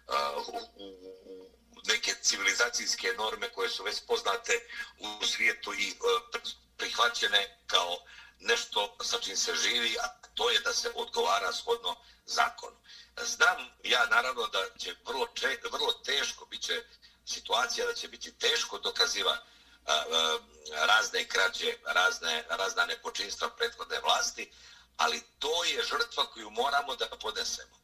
[0.08, 1.50] uh, u, u,
[1.86, 4.52] neke civilizacijske norme koje su već poznate
[4.98, 6.40] u svijetu i uh,
[6.76, 7.98] prihvaćene kao
[8.40, 12.76] nešto sa čim se živi, a to je da se odgovara shodno zakonu.
[13.16, 16.82] Znam ja naravno da će vrlo, če, vrlo teško biće
[17.26, 20.38] situacija da će biti teško dokaziva a, a,
[20.86, 24.52] razne krađe, razne, razna nepočinstva prethodne vlasti,
[24.96, 27.76] ali to je žrtva koju moramo da podesemo.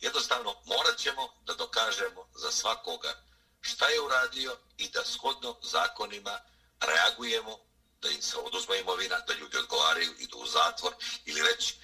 [0.00, 3.22] Jednostavno, morat ćemo da dokažemo za svakoga
[3.60, 6.40] šta je uradio i da shodno zakonima
[6.80, 7.58] reagujemo
[8.02, 11.78] da im se oduzme imovina, da ljudi odgovaraju, idu u zatvor ili već uh,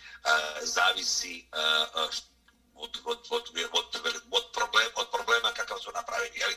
[0.62, 2.11] zavisi uh,
[2.75, 3.87] od, od, od, od,
[4.31, 6.38] od, problem, od problema kakav su napravili.
[6.38, 6.57] Jeli?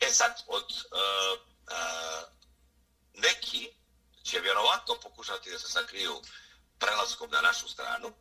[0.00, 2.28] E sad, od uh, uh,
[3.14, 3.70] neki
[4.24, 6.22] će vjerovatno pokušati da se sakriju
[6.82, 8.12] prelaskom na našu stranu,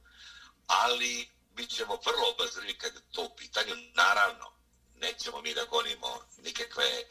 [0.68, 3.76] ali bit ćemo vrlo obazrivi kad je to u pitanju.
[3.94, 4.52] Naravno,
[4.96, 7.06] nećemo mi da gonimo nikakve e,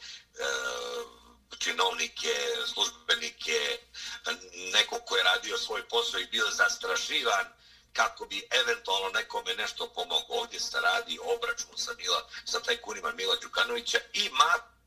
[1.59, 2.35] činovnike,
[2.73, 3.79] službenike,
[4.73, 7.45] neko ko je radio svoj posao i bio zastrašivan
[7.93, 10.39] kako bi eventualno nekome nešto pomogao.
[10.41, 14.29] Ovdje se radi obračun sa, Mila, sa tajkunima Mila Đukanovića i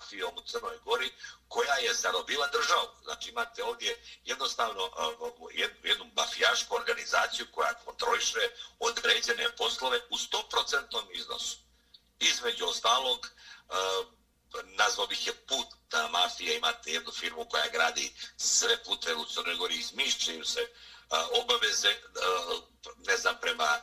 [0.05, 1.12] mafijom u Crnoj Gori
[1.49, 2.88] koja je zarobila državu.
[3.03, 4.90] Znači imate ovdje jednostavno
[5.83, 11.57] jednu mafijašku organizaciju koja kontroliše određene poslove u 100% iznosu.
[12.21, 13.31] Između ostalog,
[14.64, 19.75] nazvao bih je putna mafija, imate jednu firmu koja gradi sve pute u Crnoj Gori,
[19.75, 20.69] izmišljaju se
[21.33, 21.97] obaveze,
[23.07, 23.81] ne znam, prema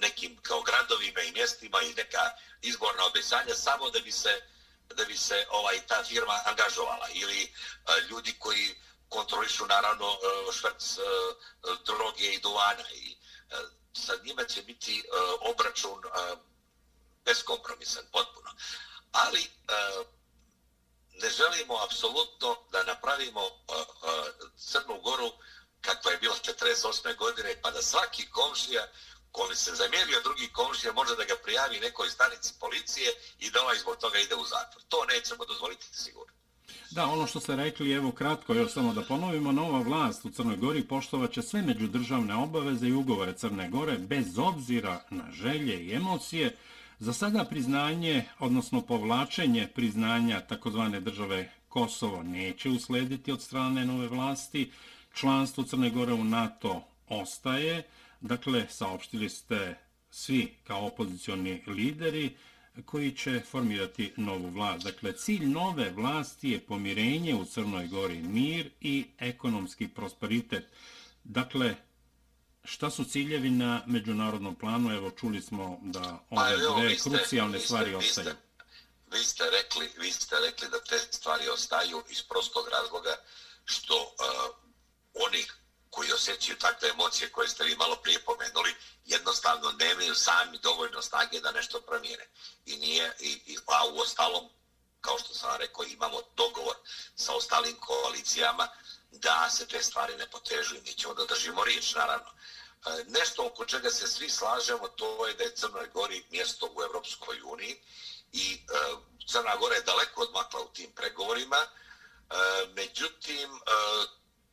[0.00, 2.30] nekim kao gradovima i mjestima i neka
[2.62, 4.42] izborna obećanja, samo da bi se
[4.94, 7.48] da bi se ovaj ta firma angažovala ili e,
[8.10, 8.74] ljudi koji
[9.08, 10.84] kontrolišu naravno e, šverc
[11.86, 13.54] droge i duvana i e,
[13.92, 15.04] sa njima će biti
[15.40, 16.02] obračun
[17.24, 18.50] beskompromisan potpuno.
[19.12, 19.50] Ali
[21.22, 23.40] ne želimo apsolutno da napravimo
[24.56, 25.32] Crnu Goru
[25.80, 27.16] kakva je bila 48.
[27.16, 28.88] godine, pa da svaki komšija
[29.38, 33.08] koji se zamjerio drugi komšija može da ga prijavi nekoj stanici policije
[33.44, 34.82] i da ovaj zbog toga ide u zatvor.
[34.92, 36.32] To nećemo dozvoliti sigurno.
[36.90, 40.56] Da, ono što ste rekli, evo kratko, još samo da ponovimo, nova vlast u Crnoj
[40.56, 46.56] Gori poštovaće sve međudržavne obaveze i ugovore Crne Gore bez obzira na želje i emocije.
[46.98, 54.72] Za sada priznanje, odnosno povlačenje priznanja takozvane države Kosovo neće uslediti od strane nove vlasti
[55.14, 57.82] članstvo Crne Gore u NATO ostaje.
[58.20, 59.74] Dakle, saopštili ste
[60.10, 62.36] svi kao opozicioni lideri
[62.84, 64.84] koji će formirati novu vlast.
[64.84, 70.64] Dakle, cilj nove vlasti je pomirenje u Crnoj Gori, mir i ekonomski prosperitet.
[71.24, 71.76] Dakle,
[72.64, 74.92] šta su ciljevi na međunarodnom planu?
[74.92, 78.34] Evo, čuli smo da pa ove pa, dve ste, krucijalne stvari ostaju.
[79.12, 83.16] Vi ste, rekli, vi ste rekli da te stvari ostaju iz prostog razloga
[83.64, 84.10] što uh,
[85.14, 85.44] oni
[85.98, 91.40] koji osjećaju takve emocije koje ste vi malo prije pomenuli, jednostavno nemaju sami dovoljno snage
[91.40, 92.26] da nešto promijene.
[92.66, 94.48] I nije, i, i, a u ostalom,
[95.00, 96.76] kao što sam rekao, imamo dogovor
[97.16, 98.68] sa ostalim koalicijama
[99.10, 102.30] da se te stvari ne potežu i mi ćemo da držimo riječ, naravno.
[102.30, 106.82] E, nešto oko čega se svi slažemo, to je da je Crnoj Gori mjesto u
[106.82, 107.76] Evropskoj uniji
[108.32, 108.58] i e,
[109.30, 111.66] Crna Gora je daleko odmakla u tim pregovorima, e,
[112.74, 113.50] međutim,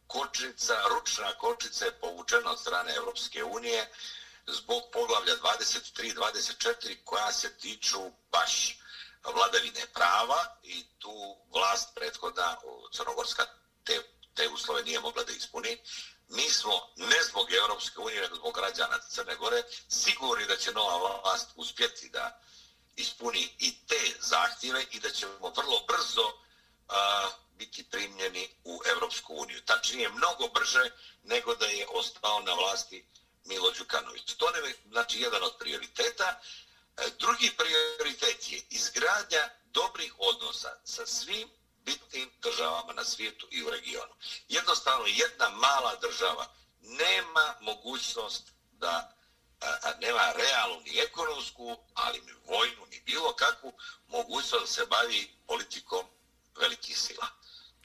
[0.08, 3.92] kočnica, ručna kočnica je povučena od strane Evropske unije
[4.48, 8.78] zbog poglavlja 23-24 koja se tiču baš
[9.34, 12.58] vladavine prava i tu vlast prethodna
[12.94, 13.46] Crnogorska
[13.84, 14.02] te,
[14.34, 15.78] te uslove nije mogla da ispuni.
[16.28, 21.22] Mi smo ne zbog Evropske unije, nego zbog građana Crne Gore sigurni da će nova
[21.22, 22.42] vlast uspjeti da
[22.96, 29.62] ispuni i te zahtjeve i da ćemo vrlo brzo uh, biti primljeni u Evropsku uniju.
[29.66, 30.92] Tačnije, mnogo brže
[31.24, 33.06] nego da je ostao na vlasti
[33.46, 34.34] Milo Đukanović.
[34.38, 36.42] To je znači, jedan od prioriteta.
[36.98, 41.50] E, drugi prioritet je izgradnja dobrih odnosa sa svim
[41.86, 44.14] bitnim državama na svijetu i u regionu.
[44.50, 46.48] Jednostavno, jedna mala država
[46.82, 49.16] nema mogućnost da
[49.62, 53.74] a, nema realnu ni ekonomsku, ali ni vojnu, ni bilo kakvu
[54.08, 56.06] mogućnost da se bavi politikom
[56.56, 57.28] velikih sila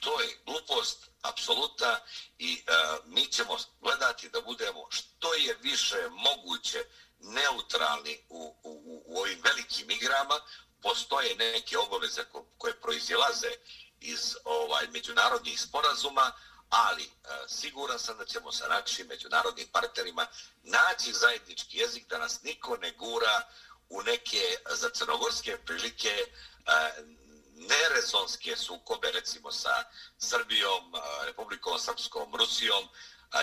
[0.01, 1.99] to je glupost apsoluta
[2.39, 6.83] i uh, mi ćemo gledati da budemo što je više moguće
[7.19, 10.39] neutralni u, u, u ovim velikim igrama.
[10.81, 13.51] Postoje neke obaveze ko, koje proizilaze
[13.99, 16.31] iz ovaj međunarodnih sporazuma,
[16.69, 20.27] ali uh, siguran sam da ćemo sa našim međunarodnim partnerima
[20.63, 23.41] naći zajednički jezik da nas niko ne gura
[23.89, 27.20] u neke za crnogorske prilike uh,
[27.69, 29.83] nerezonske sukobe recimo sa
[30.17, 30.93] Srbijom,
[31.25, 32.87] Republikom Srpskom, Rusijom,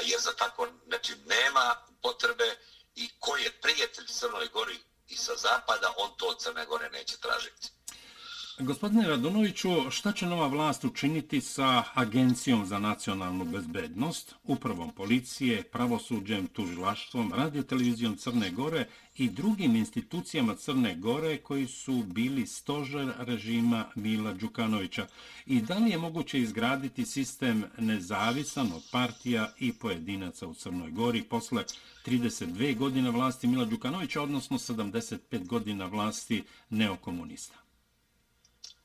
[0.03, 2.57] jer za tako znači, nema potrebe
[2.95, 4.79] i ko je prijatelj Crnoj Gori
[5.09, 7.78] i sa zapada, on to od Crne Gore neće tražiti.
[8.61, 16.47] Gospodine Radunoviću, šta će nova vlast učiniti sa Agencijom za nacionalnu bezbednost, upravom policije, pravosuđem,
[16.47, 24.33] tužilaštvom, radiotelevizijom Crne Gore i drugim institucijama Crne Gore koji su bili stožer režima Mila
[24.33, 25.07] Đukanovića?
[25.47, 31.23] I da li je moguće izgraditi sistem nezavisan od partija i pojedinaca u Crnoj Gori
[31.23, 31.65] posle
[32.07, 37.68] 32 godine vlasti Mila Đukanovića, odnosno 75 godina vlasti neokomunista?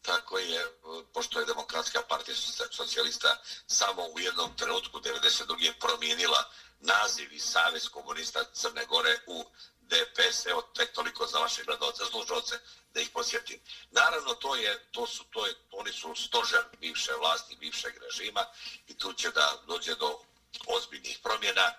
[0.03, 0.65] Tako je,
[1.13, 2.35] pošto je demokratska partija
[2.71, 3.37] socijalista
[3.67, 5.73] samo u jednom trenutku 92.
[5.79, 9.45] promijenila naziv i savez komunista Crne Gore u
[9.81, 12.59] DPS, evo tek toliko za vaše gledalce, slušalce,
[12.93, 13.59] da ih posjetim.
[13.91, 18.45] Naravno, to je, to su, to je, oni su stožer bivše vlasti, bivšeg režima
[18.87, 20.19] i tu će da dođe do
[20.67, 21.73] ozbiljnih promjena.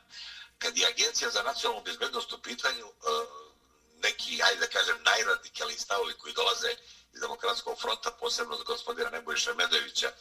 [0.59, 3.27] Kad je Agencija za nacionalnu bezbednost u pitanju, eh,
[4.03, 6.77] neki, ajde da kažem, najradikalni stavovi koji dolaze
[7.15, 10.13] iz demokratskog fronta, posebno od gospodina Nebojša Medovića,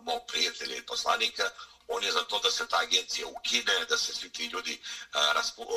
[0.00, 1.50] mog prijatelja i poslanika,
[1.88, 4.82] on je za to da se ta agencija ukine, da se svi ti ljudi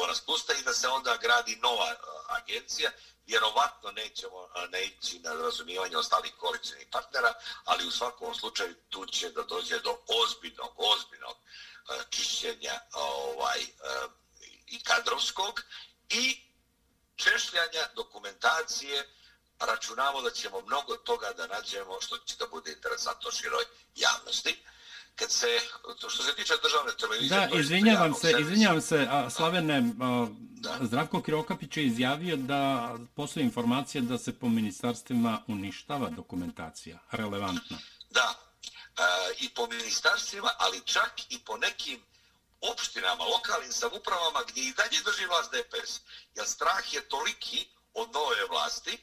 [0.08, 1.96] raspusta i da se onda gradi nova
[2.28, 2.92] agencija.
[3.28, 9.44] Vjerovatno nećemo neći na razumijevanje ostalih koalicijnih partnera, ali u svakom slučaju tu će da
[9.44, 11.38] dođe do ozbiljnog, ozbiljnog
[12.10, 13.60] čišćenja ovaj,
[14.68, 15.62] i kadrovskog
[16.10, 16.42] i
[17.16, 19.10] češljanja dokumentacije
[19.60, 23.64] računamo da ćemo mnogo toga da nađemo što će da bude interesantno široj
[23.96, 24.56] javnosti
[25.16, 25.60] kad se,
[26.10, 27.40] što se tiče državne televizije...
[27.40, 30.28] Da, izvinjavam se, servis, izvinjavam se, a, Slavene, a,
[30.82, 37.78] Zdravko Kirokapić je izjavio da postoje informacije da se po ministarstvima uništava dokumentacija, relevantna.
[38.10, 38.34] Da,
[38.98, 39.04] a,
[39.40, 42.00] i po ministarstvima, ali čak i po nekim
[42.62, 46.00] opštinama, lokalnim samupravama gdje i dalje drži vlast DPS.
[46.36, 48.98] Jer strah je toliki od nove vlasti,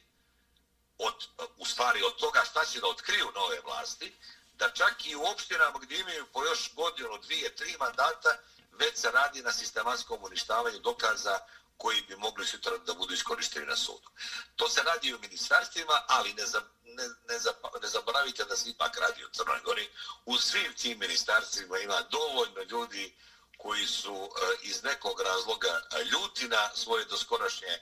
[1.02, 4.12] od, u stvari od toga šta će da otkriju nove vlasti,
[4.54, 8.38] da čak i u opštinama gdje imaju po još godinu, dvije, tri mandata,
[8.72, 11.38] već se radi na sistematskom uništavanju dokaza
[11.76, 14.08] koji bi mogli sutra da budu iskorišteni na sudu.
[14.56, 18.70] To se radi u ministarstvima, ali ne, za, ne, ne, za, ne zaboravite da se
[18.70, 19.88] ipak radi u Crnoj Gori.
[20.24, 23.14] U svim tim ministarstvima ima dovoljno ljudi
[23.56, 25.80] koji su e, iz nekog razloga
[26.12, 27.78] ljuti na svoje doskorašnje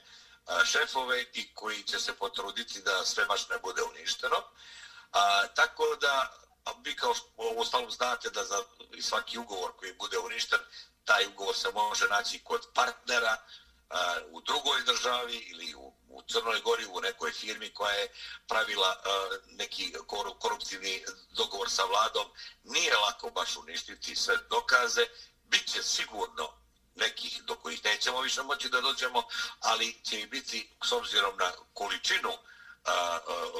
[0.65, 4.43] šefove i koji će se potruditi da sve baš ne bude uništeno.
[5.11, 8.63] A, tako da a vi kao u ostalom znate da za
[9.01, 10.59] svaki ugovor koji bude uništen,
[11.05, 13.37] taj ugovor se može naći kod partnera
[13.89, 18.13] a, u drugoj državi ili u, u Crnoj Gori u nekoj firmi koja je
[18.47, 19.93] pravila a, neki
[20.39, 22.31] koruptivni dogovor sa vladom.
[22.63, 25.05] Nije lako baš uništiti sve dokaze,
[25.43, 26.60] bit će sigurno
[27.01, 29.23] nekih do kojih nećemo više moći da dođemo,
[29.59, 32.39] ali će i biti s obzirom na količinu a,
[32.85, 33.19] a,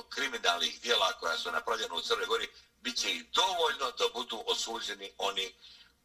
[0.09, 2.47] kriminalnih dijela koja su napravljena u Crnoj Gori,
[2.81, 5.53] bit će i dovoljno da budu osuđeni oni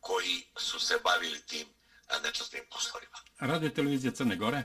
[0.00, 1.76] koji su se bavili tim
[2.22, 3.18] nečastnim poslovima.
[3.38, 4.64] Radio televizija Crne Gore?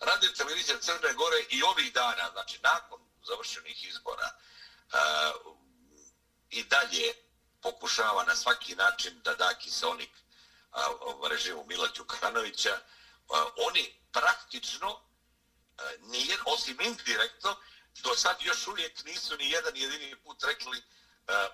[0.00, 5.56] Radio televizija Crne Gore i ovih dana, znači nakon završenih izbora, uh,
[6.50, 7.12] i dalje
[7.62, 10.10] pokušava na svaki način da da kiselnik
[11.30, 12.80] režimu Mila Đukanovića.
[13.26, 15.00] Pa oni praktično,
[15.78, 17.56] e, nije, osim indirektno,
[18.02, 20.82] do sad još uvijek nisu ni jedan jedini put rekli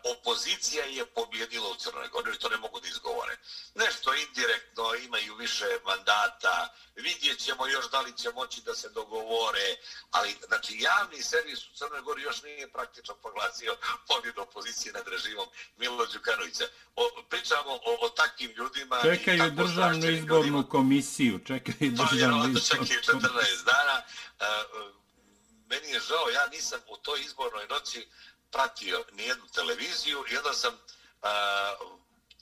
[0.04, 3.36] opozicija je pobjedila u Crnoj Gori, to ne mogu da izgovore.
[3.74, 9.76] Nešto indirektno, imaju više mandata, vidjet ćemo još da li će moći da se dogovore,
[10.10, 13.76] ali znači javni servis u Crnoj Gori još nije praktično proglasio
[14.08, 16.64] pobjedu opozicije nad režimom Milo Đukanovića.
[16.96, 19.00] O, pričamo o, o takvim ljudima.
[19.02, 20.68] Čekaju državnu izbornu ljudima.
[20.68, 22.86] komisiju, čekaju pa, državnu izbornu komisiju.
[22.86, 24.02] Čekaju 14 dana.
[24.40, 25.00] Uh,
[25.70, 28.08] meni je žao, ja nisam u toj izbornoj noći
[28.50, 30.78] pratio nijednu televiziju i onda sam,
[31.22, 31.74] a,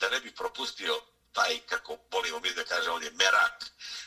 [0.01, 3.65] da ne bi propustio taj, kako volimo mi da kaže ovdje, merak,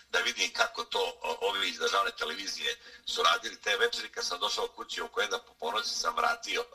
[0.09, 4.67] da vidim kako to ovi iz državne televizije su radili te večeri, kad sam došao
[4.67, 6.65] kući oko jedna po ponoći sam vratio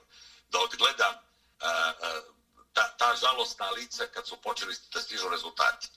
[0.48, 1.14] da odgledam
[1.60, 2.20] a, a,
[2.72, 5.88] ta, ta žalostna lica kad su počeli da stižu rezultati.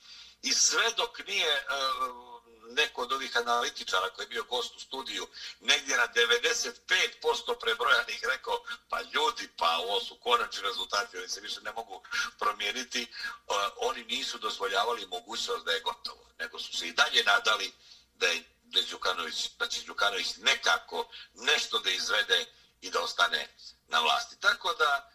[0.41, 2.28] I sve dok nije a,
[2.69, 5.27] neko od ovih analitičara koji je bio gost u studiju,
[5.59, 11.61] negdje na 95% prebrojanih rekao, pa ljudi, pa ovo su konačni rezultati, oni se više
[11.61, 12.03] ne mogu
[12.39, 17.73] promijeniti, uh, oni nisu dozvoljavali mogućnost da je gotovo, nego su se i dalje nadali
[18.15, 22.45] da je da, Đukanović, da će Đukanović nekako nešto da izvede
[22.81, 23.47] i da ostane
[23.87, 24.39] na vlasti.
[24.39, 25.11] Tako da,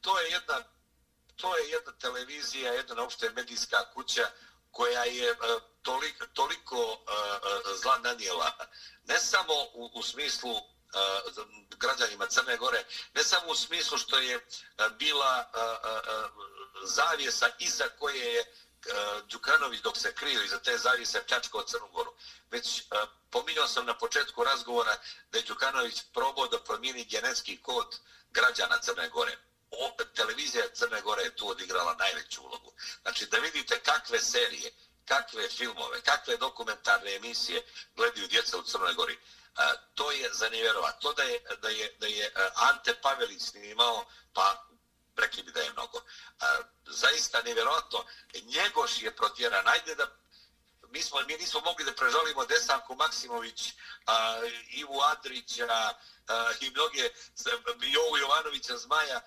[0.00, 0.64] to je jedna
[1.40, 4.30] to je jedna televizija, jedna opšte medijska kuća
[4.70, 5.36] koja je e,
[5.82, 6.96] toliko, toliko
[7.82, 8.52] zla nanijela,
[9.04, 10.60] ne samo u, u smislu
[11.76, 14.46] građanima Crne Gore, ne samo u smislu što je
[14.98, 15.44] bila
[16.82, 18.44] zavijesa iza koje je
[19.28, 22.12] Đukanović dok se krio iza te zavijese pljačkao Crnu Goru.
[22.50, 22.82] Već
[23.30, 24.96] pominjao sam na početku razgovora
[25.30, 29.36] da je Đukanović probao da promijeni genetski kod građana Crne Gore.
[29.70, 32.72] Opet televizija Crne Gore je tu odigrala najveću ulogu.
[33.02, 34.72] Znači da vidite kakve serije,
[35.04, 37.62] kakve filmove, kakve dokumentarne emisije
[37.96, 39.18] gledaju djeca u Crnoj Gori.
[39.56, 40.92] A, to je zanimjerova.
[40.92, 44.04] To da je, da je, da je e, Ante Pavelić snimao,
[44.34, 44.66] pa
[45.16, 46.02] rekli bi da je mnogo.
[46.40, 48.04] A, zaista nevjerovatno.
[48.42, 49.68] Njegoš je protjeran.
[49.68, 50.06] Ajde da
[50.88, 53.72] mi, smo, mi nismo mogli da prežalimo Desanku Maksimović,
[54.06, 54.40] a,
[54.70, 55.94] Ivu Adrića,
[56.30, 57.10] a, i mnoge,
[57.80, 59.20] Jovu Jovanovića Zmaja,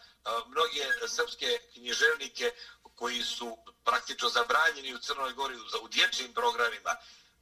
[0.48, 2.52] mnoge srpske književnike
[2.96, 6.96] koji su praktično zabranjeni u Crnoj Gori u dječjim programima.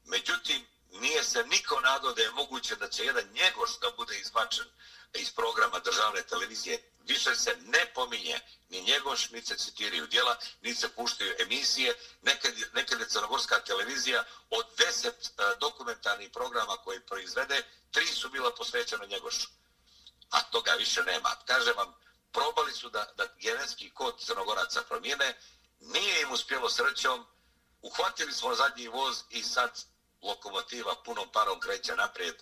[0.03, 4.65] Međutim, nije se niko nadao da je moguće da će jedan njegoš da bude izbačen
[5.13, 8.39] iz programa državne televizije više se ne pominje
[8.69, 11.97] ni njegoš, ni se citiraju djela, ni se puštaju emisije.
[12.21, 18.55] Nekad, nekad je crnogorska televizija od deset uh, dokumentarnih programa koje proizvede, tri su bila
[18.55, 19.47] posvećena njegošu.
[20.29, 21.29] A toga više nema.
[21.45, 21.93] Kažem vam,
[22.31, 25.37] probali su da, da genetski kod crnogoraca promijene,
[25.79, 27.25] nije im uspjelo srećom,
[27.81, 29.71] uhvatili smo zadnji voz i sad
[30.21, 32.35] lokomotiva punom parom kreće naprijed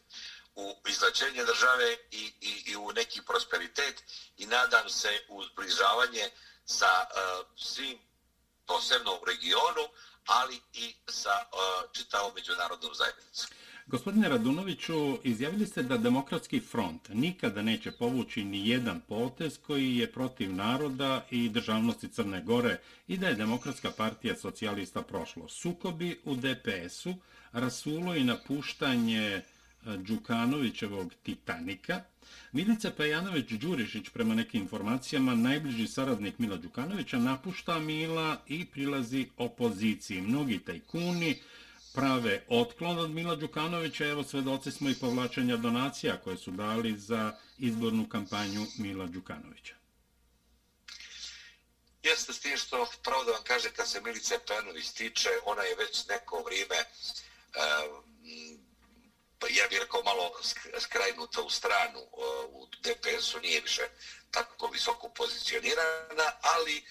[0.59, 4.03] u izlačenje države i, i, i u neki prosperitet
[4.37, 6.25] i nadam se u zbližavanje
[6.65, 7.97] sa uh, svim
[8.65, 9.85] posebno u regionu,
[10.25, 13.49] ali i sa uh, čitavom međunarodnom zajednicom.
[13.89, 20.11] Gospodine Radunoviću, izjavili ste da Demokratski front nikada neće povući ni jedan potez koji je
[20.11, 26.35] protiv naroda i državnosti Crne Gore i da je Demokratska partija socijalista prošlo sukobi u
[26.35, 27.13] DPS-u,
[27.51, 29.41] rasulo i napuštanje
[29.85, 32.01] Đukanovićevog Titanika.
[32.51, 40.21] Milica Pejanović-Đurišić, prema nekim informacijama, najbliži saradnik Mila Đukanovića, napušta Mila i prilazi opoziciji.
[40.21, 41.41] Mnogi tajkuni
[41.93, 44.05] prave otklon od Mila Đukanovića.
[44.05, 49.75] Evo, svedoci smo i povlačenja donacija koje su dali za izbornu kampanju Mila Đukanovića.
[52.03, 55.75] Jeste s tim što, pravo da vam kaže, kad se Milica Pejanović tiče, ona je
[55.75, 58.08] već neko vrijeme uh,
[59.39, 60.31] pa ja bih rekao malo
[60.79, 61.99] skrajnuta u stranu
[62.49, 63.89] u DPS-u, nije više
[64.31, 66.85] tako visoko pozicionirana, ali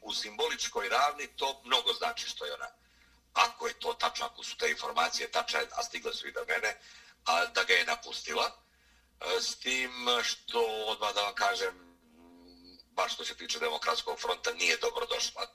[0.00, 2.68] u simboličkoj ravni to mnogo znači što je ona.
[3.32, 6.80] Ako je to tačno, ako su te informacije tačne, a stigle su i do mene,
[7.24, 8.46] a, da ga je napustila,
[9.20, 11.74] e, s tim što, odmah da vam kažem,
[12.90, 15.46] baš što se tiče demokratskog fronta, nije dobro došla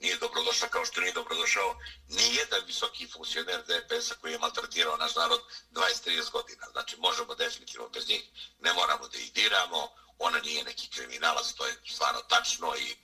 [0.00, 1.76] nije dobrodošla kao što nije dobrodošao
[2.08, 6.66] ni jedan visoki funkcioner DPS-a koji je maltretirao naš narod 20-30 godina.
[6.72, 8.22] Znači, možemo definitivno bez njih,
[8.60, 12.96] ne moramo da ih diramo, ona nije neki kriminalac, to je stvarno tačno i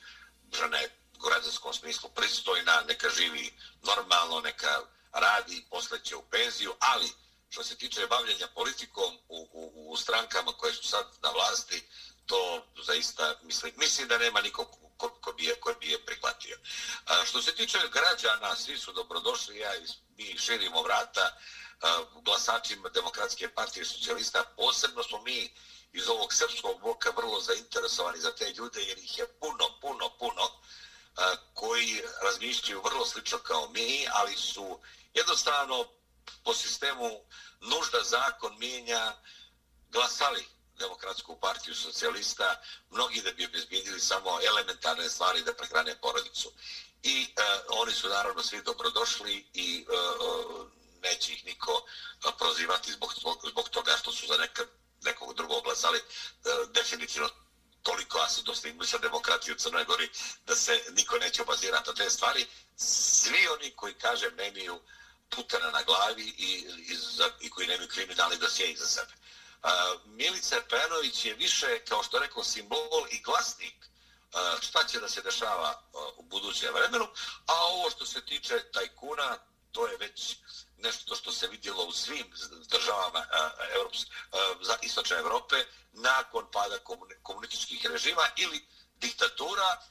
[0.57, 3.53] žena je u građanskom smislu pristojna, neka živi
[3.83, 4.81] normalno, neka
[5.13, 7.13] radi, posle će u penziju, ali
[7.51, 11.83] što se tiče bavljenja politikom u, u, u strankama koje su sad na vlasti,
[12.27, 14.69] to zaista mislim, mislim da nema nikog
[14.99, 16.59] ko, ko, bi je, ko bi je prihvatio.
[17.07, 19.87] A, što se tiče građana, svi su dobrodošli, ja i
[20.17, 21.37] mi širimo vrata
[21.81, 25.55] a, glasačima Demokratske partije socijalista, posebno smo mi
[25.93, 30.45] iz ovog srpskog bloka vrlo zainteresovani za te ljude, jer ih je puno, puno, puno,
[31.17, 34.81] a, koji razmišljaju vrlo slično kao mi, ali su
[35.15, 35.85] jednostavno
[36.45, 37.11] po sistemu
[37.61, 39.15] nužda zakon mijenja
[39.91, 42.61] glasali demokratsku partiju socijalista,
[42.91, 46.53] mnogi da bi obezbijedili samo elementarne stvari da prehrane porodicu.
[47.03, 50.67] I uh, oni su naravno svi dobrodošli i uh,
[51.03, 51.83] neće ih niko
[52.39, 54.63] prozivati zbog, zbog, zbog toga što su za neka,
[55.03, 55.99] nekog drugog glasali.
[55.99, 57.29] Uh, definitivno
[57.83, 60.11] toliko asi dostigli sa demokratiju u Crnoj Gori
[60.47, 62.47] da se niko neće obazirati na te stvari.
[62.77, 64.81] Svi oni koji, kažem, nemiju
[65.31, 66.99] putana na glavi i, i,
[67.41, 69.13] i koji nemaju kriminalni dosije iza sebe.
[70.05, 73.75] Milica Penović je više, kao što rekao, simbol i glasnik
[74.61, 75.83] šta će da se dešava
[76.17, 77.09] u budućem vremenu,
[77.47, 79.39] a ovo što se tiče tajkuna,
[79.73, 80.37] to je već
[80.79, 82.33] nešto što se vidjelo u svim
[82.69, 83.27] državama
[83.75, 83.99] Evrops,
[84.61, 86.79] za istočne Evrope nakon pada
[87.23, 89.83] komunističkih režima ili diktatura.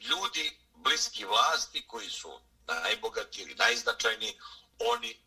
[0.00, 4.40] Ljudi bliski vlasti koji su najbogatiji ili najznačajniji,
[4.78, 5.20] oni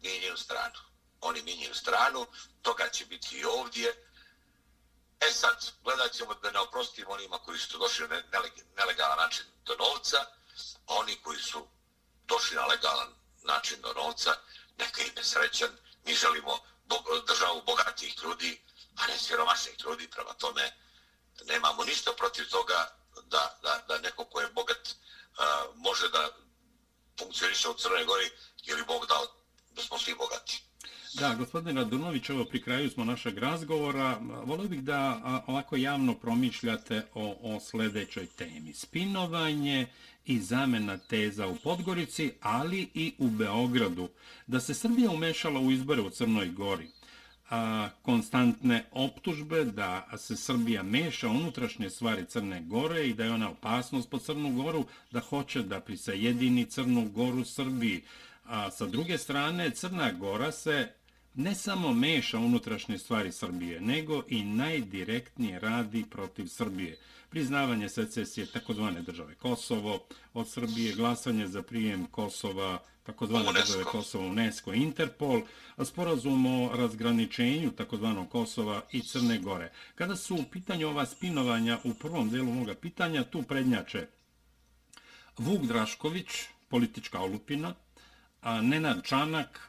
[0.00, 0.91] mijenjaju stranu
[1.22, 2.26] oni minjaju stranu,
[2.62, 4.06] toga će biti i ovdje.
[5.20, 8.22] E sad, gledat ćemo da ne oprostimo onima koji su došli na
[8.76, 10.16] nelegalan način do novca,
[10.86, 11.68] a oni koji su
[12.24, 14.34] došli na legalan način do novca,
[14.78, 15.70] neka im je srećan.
[16.04, 16.58] Mi želimo
[17.26, 18.62] državu bogatih ljudi,
[18.96, 20.72] a ne siromašnih ljudi, prema tome
[21.44, 24.88] nemamo ništa protiv toga da, da, da neko ko je bogat
[25.38, 26.28] a, može da
[27.18, 28.30] funkcioniše u Crnoj Gori,
[28.62, 29.26] jer je Bog dao
[29.70, 30.71] da smo svi bogati.
[31.14, 34.18] Da, gospodine Radunović, evo pri kraju smo našeg razgovora.
[34.44, 38.74] Volio bih da ovako javno promišljate o, o sljedećoj temi.
[38.74, 39.86] Spinovanje
[40.26, 44.08] i zamena teza u Podgorici, ali i u Beogradu.
[44.46, 46.88] Da se Srbija umešala u izbore u Crnoj Gori.
[47.50, 53.50] A, konstantne optužbe da se Srbija meša unutrašnje stvari Crne Gore i da je ona
[53.50, 58.02] opasnost po Crnu Goru, da hoće da prisajedini Crnu Goru Srbiji.
[58.44, 61.01] A sa druge strane, Crna Gora se
[61.34, 66.98] ne samo meša unutrašnje stvari Srbije, nego i najdirektnije radi protiv Srbije.
[67.28, 70.04] Priznavanje secesije takozvane države Kosovo
[70.34, 75.42] od Srbije, glasanje za prijem Kosova, takozvane države Kosovo, UNESCO, Interpol,
[75.84, 79.72] sporazum o razgraničenju takozvanog Kosova i Crne Gore.
[79.94, 84.06] Kada su u pitanju ova spinovanja u prvom delu moga pitanja, tu prednjače
[85.38, 86.26] Vuk Drašković,
[86.68, 87.74] politička olupina,
[88.62, 89.60] Nenad Čanak,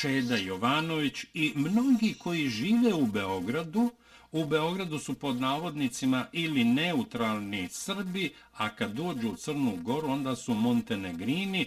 [0.00, 3.90] Čeda Jovanović i mnogi koji žive u Beogradu,
[4.32, 10.36] u Beogradu su pod navodnicima ili neutralni Srbi, a kad dođu u Crnu Goru, onda
[10.36, 11.66] su Montenegrini,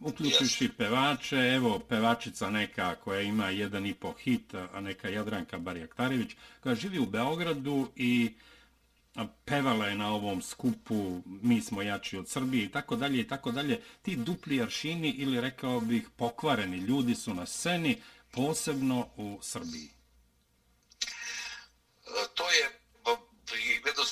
[0.00, 6.30] uključujući pevače, evo pevačica neka koja ima jedan i po hit, a neka Jadranka Barjaktarević,
[6.60, 8.30] koja živi u Beogradu i
[9.44, 13.52] pevala je na ovom skupu mi smo jači od Srbije i tako dalje i tako
[13.52, 13.80] dalje.
[14.02, 19.88] Ti dupli aršini ili rekao bih pokvareni ljudi su na sceni, posebno u Srbiji.
[22.34, 22.84] To je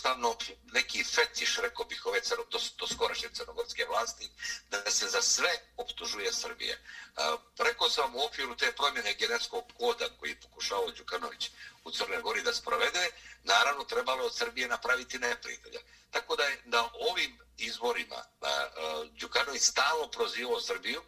[0.09, 0.37] jednostavno
[0.73, 4.29] neki fetiš, rekao bih, ove crno, do, do skorašnje crnogorske vlasti,
[4.71, 6.79] da se za sve optužuje Srbije.
[7.17, 11.51] Uh, rekao sam u okviru te promjene genetskog koda koji pokušao Đukanović
[11.85, 13.11] u Crnoj Gori da sprovede,
[13.45, 15.81] naravno trebalo od Srbije napraviti neprijatelja.
[16.11, 21.03] Tako da je na ovim izborima uh, uh, Đukanović stalo prozivao Srbiju,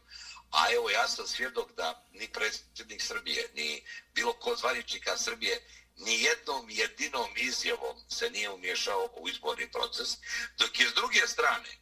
[0.50, 3.84] a evo ja sam svjedok da ni predsjednik Srbije, ni
[4.14, 10.08] bilo ko zvaničnika Srbije nijednom jedinom izjavom se nije umješao u izborni proces,
[10.58, 11.78] dok je s druge strane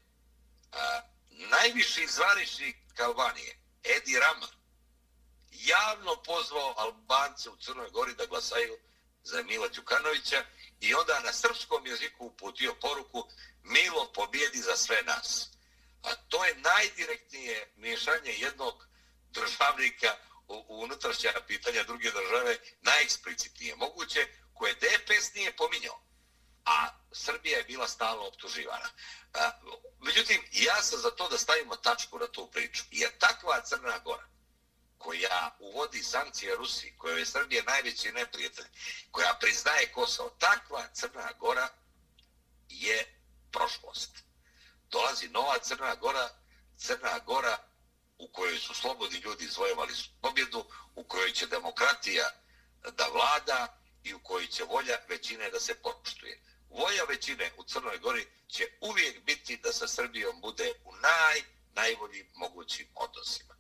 [0.73, 4.49] a, najviši zvaničnik Albanije, Edi Rama,
[5.51, 8.79] javno pozvao Albance u Crnoj Gori da glasaju
[9.23, 10.45] za Mila Đukanovića
[10.81, 13.29] i onda na srpskom jeziku uputio poruku
[13.63, 15.49] Milo pobjedi za sve nas.
[16.03, 18.87] A to je najdirektnije miješanje jednog
[19.31, 20.17] državnika
[20.49, 26.03] u unutrašnja pitanja druge države najeksplicitnije moguće, koje DPS nije pominjao,
[26.65, 28.89] a Srbija je bila stalno optuživana.
[29.99, 32.85] Međutim, ja sam za to da stavimo tačku na tu priču.
[32.91, 34.29] Jer takva Crna Gora,
[34.99, 38.67] koja uvodi sankcije Rusiji, koja je Srbije najveći neprijatelj,
[39.11, 41.69] koja priznaje Kosovo, takva Crna Gora
[42.69, 43.21] je
[43.53, 44.11] prošlost.
[44.91, 46.29] Dolazi nova Crna Gora,
[46.79, 47.72] Crna Gora
[48.23, 50.65] u kojoj su slobodni ljudi izvojevali pobjedu,
[50.95, 52.31] u kojoj će demokratija
[52.97, 56.43] da vlada i u kojoj će volja većine da se poštuje.
[56.71, 61.43] Volja većine u Crnoj Gori će uvijek biti da sa Srbijom bude u naj,
[61.75, 63.55] najboljim mogućim odnosima.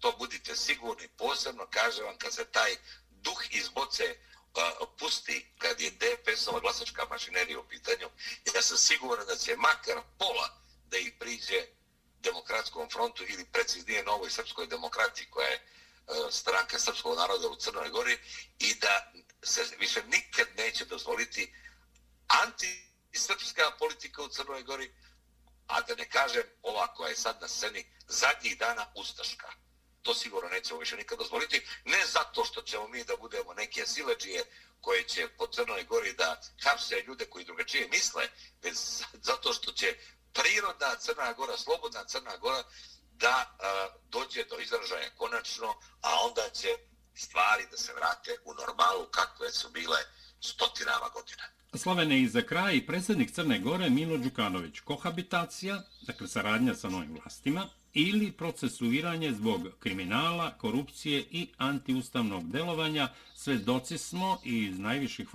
[0.00, 2.76] To budite sigurni, posebno kažem vam kad se taj
[3.10, 8.10] duh iz boce uh, pusti kad je DPS-ova glasačka mašinerija u pitanju,
[8.54, 10.48] ja sam siguran da će makar pola
[10.86, 11.77] da ih priđe
[12.48, 15.60] demokratskom frontu ili preciznije novoj srpskoj demokratiji koja je e,
[16.30, 18.18] stranka srpskog naroda u Crnoj Gori
[18.58, 21.52] i da se više nikad neće dozvoliti
[22.28, 24.92] antisrpska politika u Crnoj Gori,
[25.66, 29.52] a da ne kažem ova koja je sad na sceni zadnjih dana ustaška.
[30.02, 31.66] To sigurno nećemo više nikad dozvoliti.
[31.84, 34.44] Ne zato što ćemo mi da budemo neke sileđije
[34.80, 38.28] koje će po Crnoj Gori da hapse ljude koji drugačije misle,
[38.62, 38.76] već
[39.12, 39.96] zato što će
[40.38, 42.62] prirodna Crna Gora, slobodna Crna Gora,
[43.22, 45.68] da a, dođe do izražaja konačno,
[46.02, 46.68] a onda će
[47.14, 49.98] stvari da se vrate u normalu kakve su bile
[50.40, 51.42] stotinama godina.
[51.74, 57.68] Slavene i za kraj, predsjednik Crne Gore Milo Đukanović, kohabitacija, dakle saradnja sa novim vlastima,
[57.94, 65.28] ili procesuiranje zbog kriminala, korupcije i antiustavnog delovanja, svedoci smo iz najviših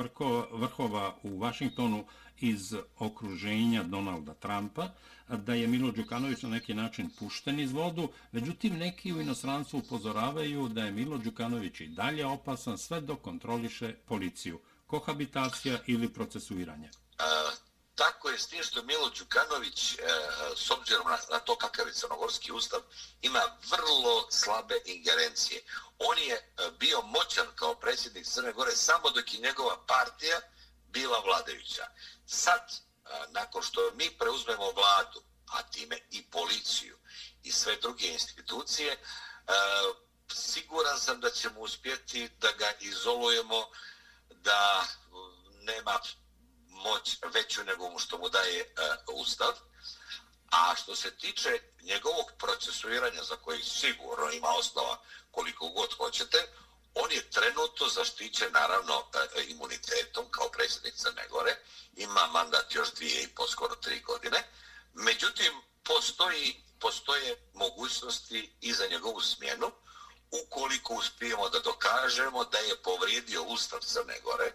[0.52, 2.06] vrhova u Vašingtonu
[2.40, 4.90] iz okruženja Donalda Trumpa,
[5.28, 10.68] da je Milo Đukanović na neki način pušten iz vodu, međutim neki u inostranstvu upozoravaju
[10.68, 14.60] da je Milo Đukanović i dalje opasan sve dok kontroliše policiju.
[14.88, 16.90] Kohabitacija ili procesuiranje?
[17.18, 17.52] A,
[17.96, 19.98] tako je s tim što Milo Đukanović, e,
[20.56, 22.80] s obzirom na, na to kakav je crnogorski ustav,
[23.22, 25.62] ima vrlo slabe ingerencije.
[26.00, 26.44] On je e,
[26.80, 30.40] bio moćan kao predsjednik Crne Gore samo dok je njegova partija
[30.94, 31.86] bila vladajuća.
[32.28, 32.72] Sad,
[33.30, 36.98] nakon što mi preuzmemo vladu, a time i policiju
[37.44, 38.98] i sve druge institucije,
[40.34, 43.68] siguran sam da ćemo uspjeti da ga izolujemo,
[44.30, 44.86] da
[45.62, 46.00] nema
[46.68, 48.74] moć veću nego mu što mu daje
[49.14, 49.54] ustav.
[50.52, 56.48] A što se tiče njegovog procesuiranja za koji sigurno ima osnova koliko god hoćete,
[56.96, 61.58] On je trenutno zaštićen naravno e, e, imunitetom kao predsjednik Crne Gore,
[61.96, 64.44] ima mandat još dvije i po skoro tri godine.
[64.94, 69.72] Međutim, postoji, postoje mogućnosti i za njegovu smjenu
[70.32, 74.54] ukoliko uspijemo da dokažemo da je povrijedio Ustav Crne Gore,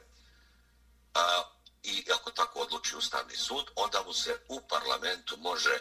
[1.14, 1.43] a,
[1.82, 5.78] i ako tako odluči Ustavni sud, onda mu se u parlamentu može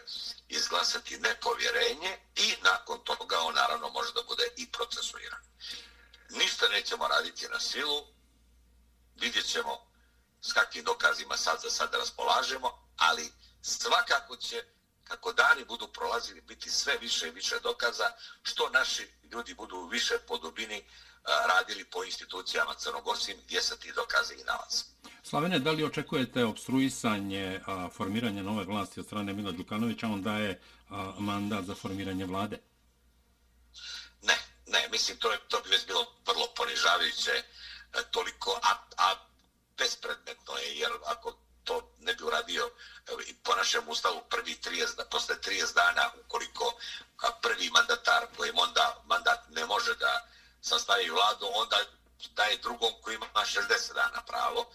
[0.50, 5.42] izglasati nepovjerenje i nakon toga on naravno može da bude i procesuiran.
[6.30, 8.06] Ništa nećemo raditi na silu,
[9.16, 9.88] vidjet ćemo
[10.42, 14.64] s kakvim dokazima sad za sad raspolažemo, ali svakako će,
[15.04, 18.12] kako dani budu prolazili, biti sve više i više dokaza,
[18.44, 20.84] što naši ljudi budu više po dubini
[21.48, 24.84] radili po institucijama Crnogorsim, gdje se ti dokaze i nalaze.
[25.24, 30.62] Slavene, da li očekujete obstruisanje a, formiranja nove vlasti od strane Mila Đukanovića, on daje
[30.90, 32.58] a, mandat za formiranje vlade?
[34.68, 37.44] Ne, mislim, to, je, to bi već bilo vrlo ponižavajuće, e,
[38.12, 39.16] toliko, a, a
[39.78, 42.72] bespredmetno je, jer ako to ne bi uradio
[43.08, 46.74] e, i po našem ustavu prvi 30, posle 30 dana, ukoliko
[47.42, 50.28] prvi mandatar kojem onda mandat ne može da
[50.62, 51.78] sastavi vladu, onda
[52.36, 54.72] daje drugom koji ima 60 dana pravo,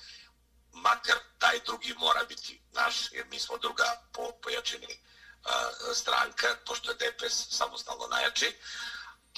[0.73, 5.51] makar taj drugi mora biti naš, jer mi smo druga po pojačini uh,
[5.95, 8.57] stranka, pošto je DPS samostalno najjači,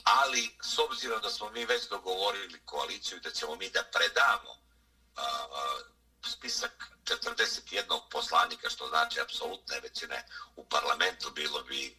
[0.05, 4.51] ali s obzirom da smo mi već dogovorili koaliciju i da ćemo mi da predamo
[4.51, 5.95] uh,
[6.27, 10.27] spisak 41 poslanika, što znači apsolutne većine
[10.57, 11.99] u parlamentu, bilo bi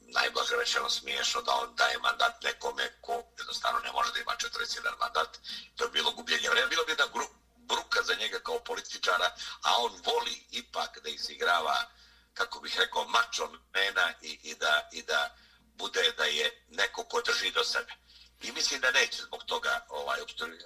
[0.00, 4.98] najblaže rečeno smiješno da on daje mandat nekome ko jednostavno ne može da ima 41
[5.00, 5.38] mandat.
[5.76, 6.68] To je bilo gubljenje vremena.
[6.68, 7.06] Bilo bi jedna
[7.56, 9.30] bruka za njega kao političara,
[9.62, 11.76] a on voli ipak da izigrava,
[12.34, 15.36] kako bih rekao, mačo mena i, i, da, i da
[15.80, 17.92] bude da je neko ko drži do sebe.
[18.42, 20.18] I mislim da neće zbog toga ovaj,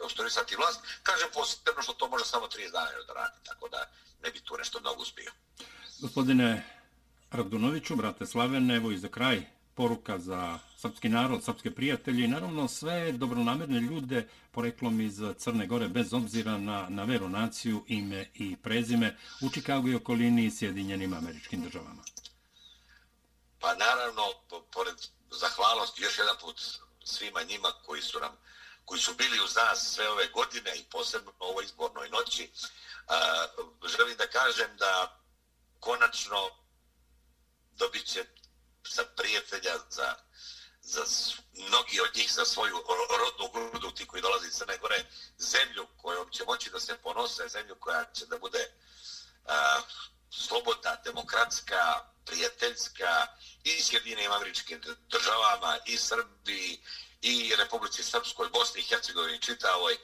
[0.05, 0.81] obstorisati vlast.
[1.03, 3.91] Kažem posebno što to može samo 30 dana da radi, tako da
[4.23, 5.33] ne bi tu nešto mnogo uspio.
[6.01, 6.63] Gospodine
[7.31, 9.43] Radunoviću, brate Slavene, evo i za kraj
[9.75, 15.89] poruka za srpski narod, srpske prijatelje i naravno sve dobronamerne ljude poreklom iz Crne Gore
[15.89, 21.15] bez obzira na, na veru, naciju, ime i prezime u Čikagu i okolini i Sjedinjenim
[21.15, 22.03] američkim državama.
[23.65, 24.33] Pa naravno,
[24.73, 24.95] pored
[25.31, 26.61] zahvalnosti još jedan put
[27.05, 28.37] svima njima koji su nam
[28.85, 33.89] koji su bili uz nas sve ove godine i posebno u ovoj izbornoj noći, uh,
[33.89, 35.21] želim da kažem da
[35.81, 36.51] konačno
[37.73, 38.25] dobit će
[38.87, 40.15] sa prijatelja za,
[40.83, 41.05] za
[41.53, 42.85] mnogi od njih za svoju
[43.19, 45.05] rodnu grudu, ti koji dolazi iz Crne Gore,
[45.39, 48.73] zemlju kojom će moći da se ponose, zemlju koja će da bude
[49.47, 49.81] a,
[50.31, 53.27] slobodna, demokratska, prijateljska
[53.65, 56.81] i s jedinim američkim državama, i Srbiji,
[57.23, 59.97] i Republici Srpskoj, Bosni i Hercegovini, čitavoj,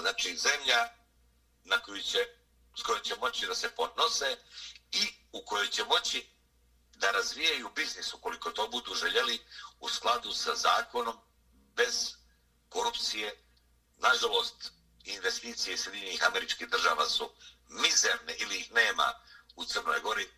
[0.00, 0.88] znači zemlja
[1.64, 2.26] na koju će,
[2.78, 4.36] s kojoj će moći da se ponose
[4.92, 6.26] i u kojoj će moći
[6.96, 9.38] da razvijaju biznis ukoliko to budu željeli
[9.80, 11.20] u skladu sa zakonom
[11.74, 12.14] bez
[12.68, 13.44] korupcije.
[13.96, 14.72] Nažalost,
[15.04, 17.30] investicije Sjedinjenih američkih država su
[17.68, 19.12] mizerne ili ih nema
[19.56, 20.28] u Crnoj Gori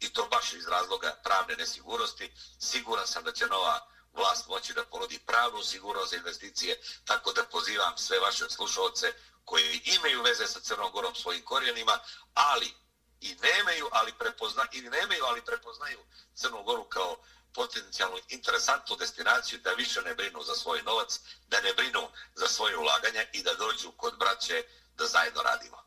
[0.00, 2.32] i to baš iz razloga pravne nesigurnosti.
[2.58, 3.80] Siguran sam da će nova
[4.12, 9.12] vlast moći da ponudi pravnu sigurnost za investicije, tako da pozivam sve vaše slušalce
[9.44, 11.98] koji imaju veze sa Crnom Gorom svojim korijenima,
[12.34, 12.74] ali
[13.20, 15.98] i nemaju, ali prepoznaju, ili nemaju, ali prepoznaju
[16.34, 17.16] Crnu Goru kao
[17.54, 22.76] potencijalnu interesantnu destinaciju da više ne brinu za svoj novac, da ne brinu za svoje
[22.76, 24.62] ulaganja i da dođu kod braće
[24.98, 25.78] da zajedno radimo.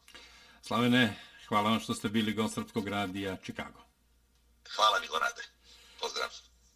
[0.62, 3.89] Slavene, hvala vam što ste bili gost Srpskog radija Čikago.
[4.76, 5.44] Hvala Milorade.
[6.02, 6.30] Pozdrav.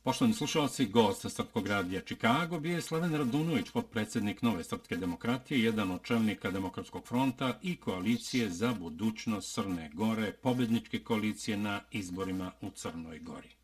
[0.03, 5.91] Poštovani slušalci, gost Srpskog radija Čikago bio je Slaven Radunović, podpredsednik Nove Srpske demokratije, jedan
[5.91, 12.69] od čelnika Demokratskog fronta i koalicije za budućnost Crne Gore, pobedničke koalicije na izborima u
[12.69, 13.55] Crnoj Gori.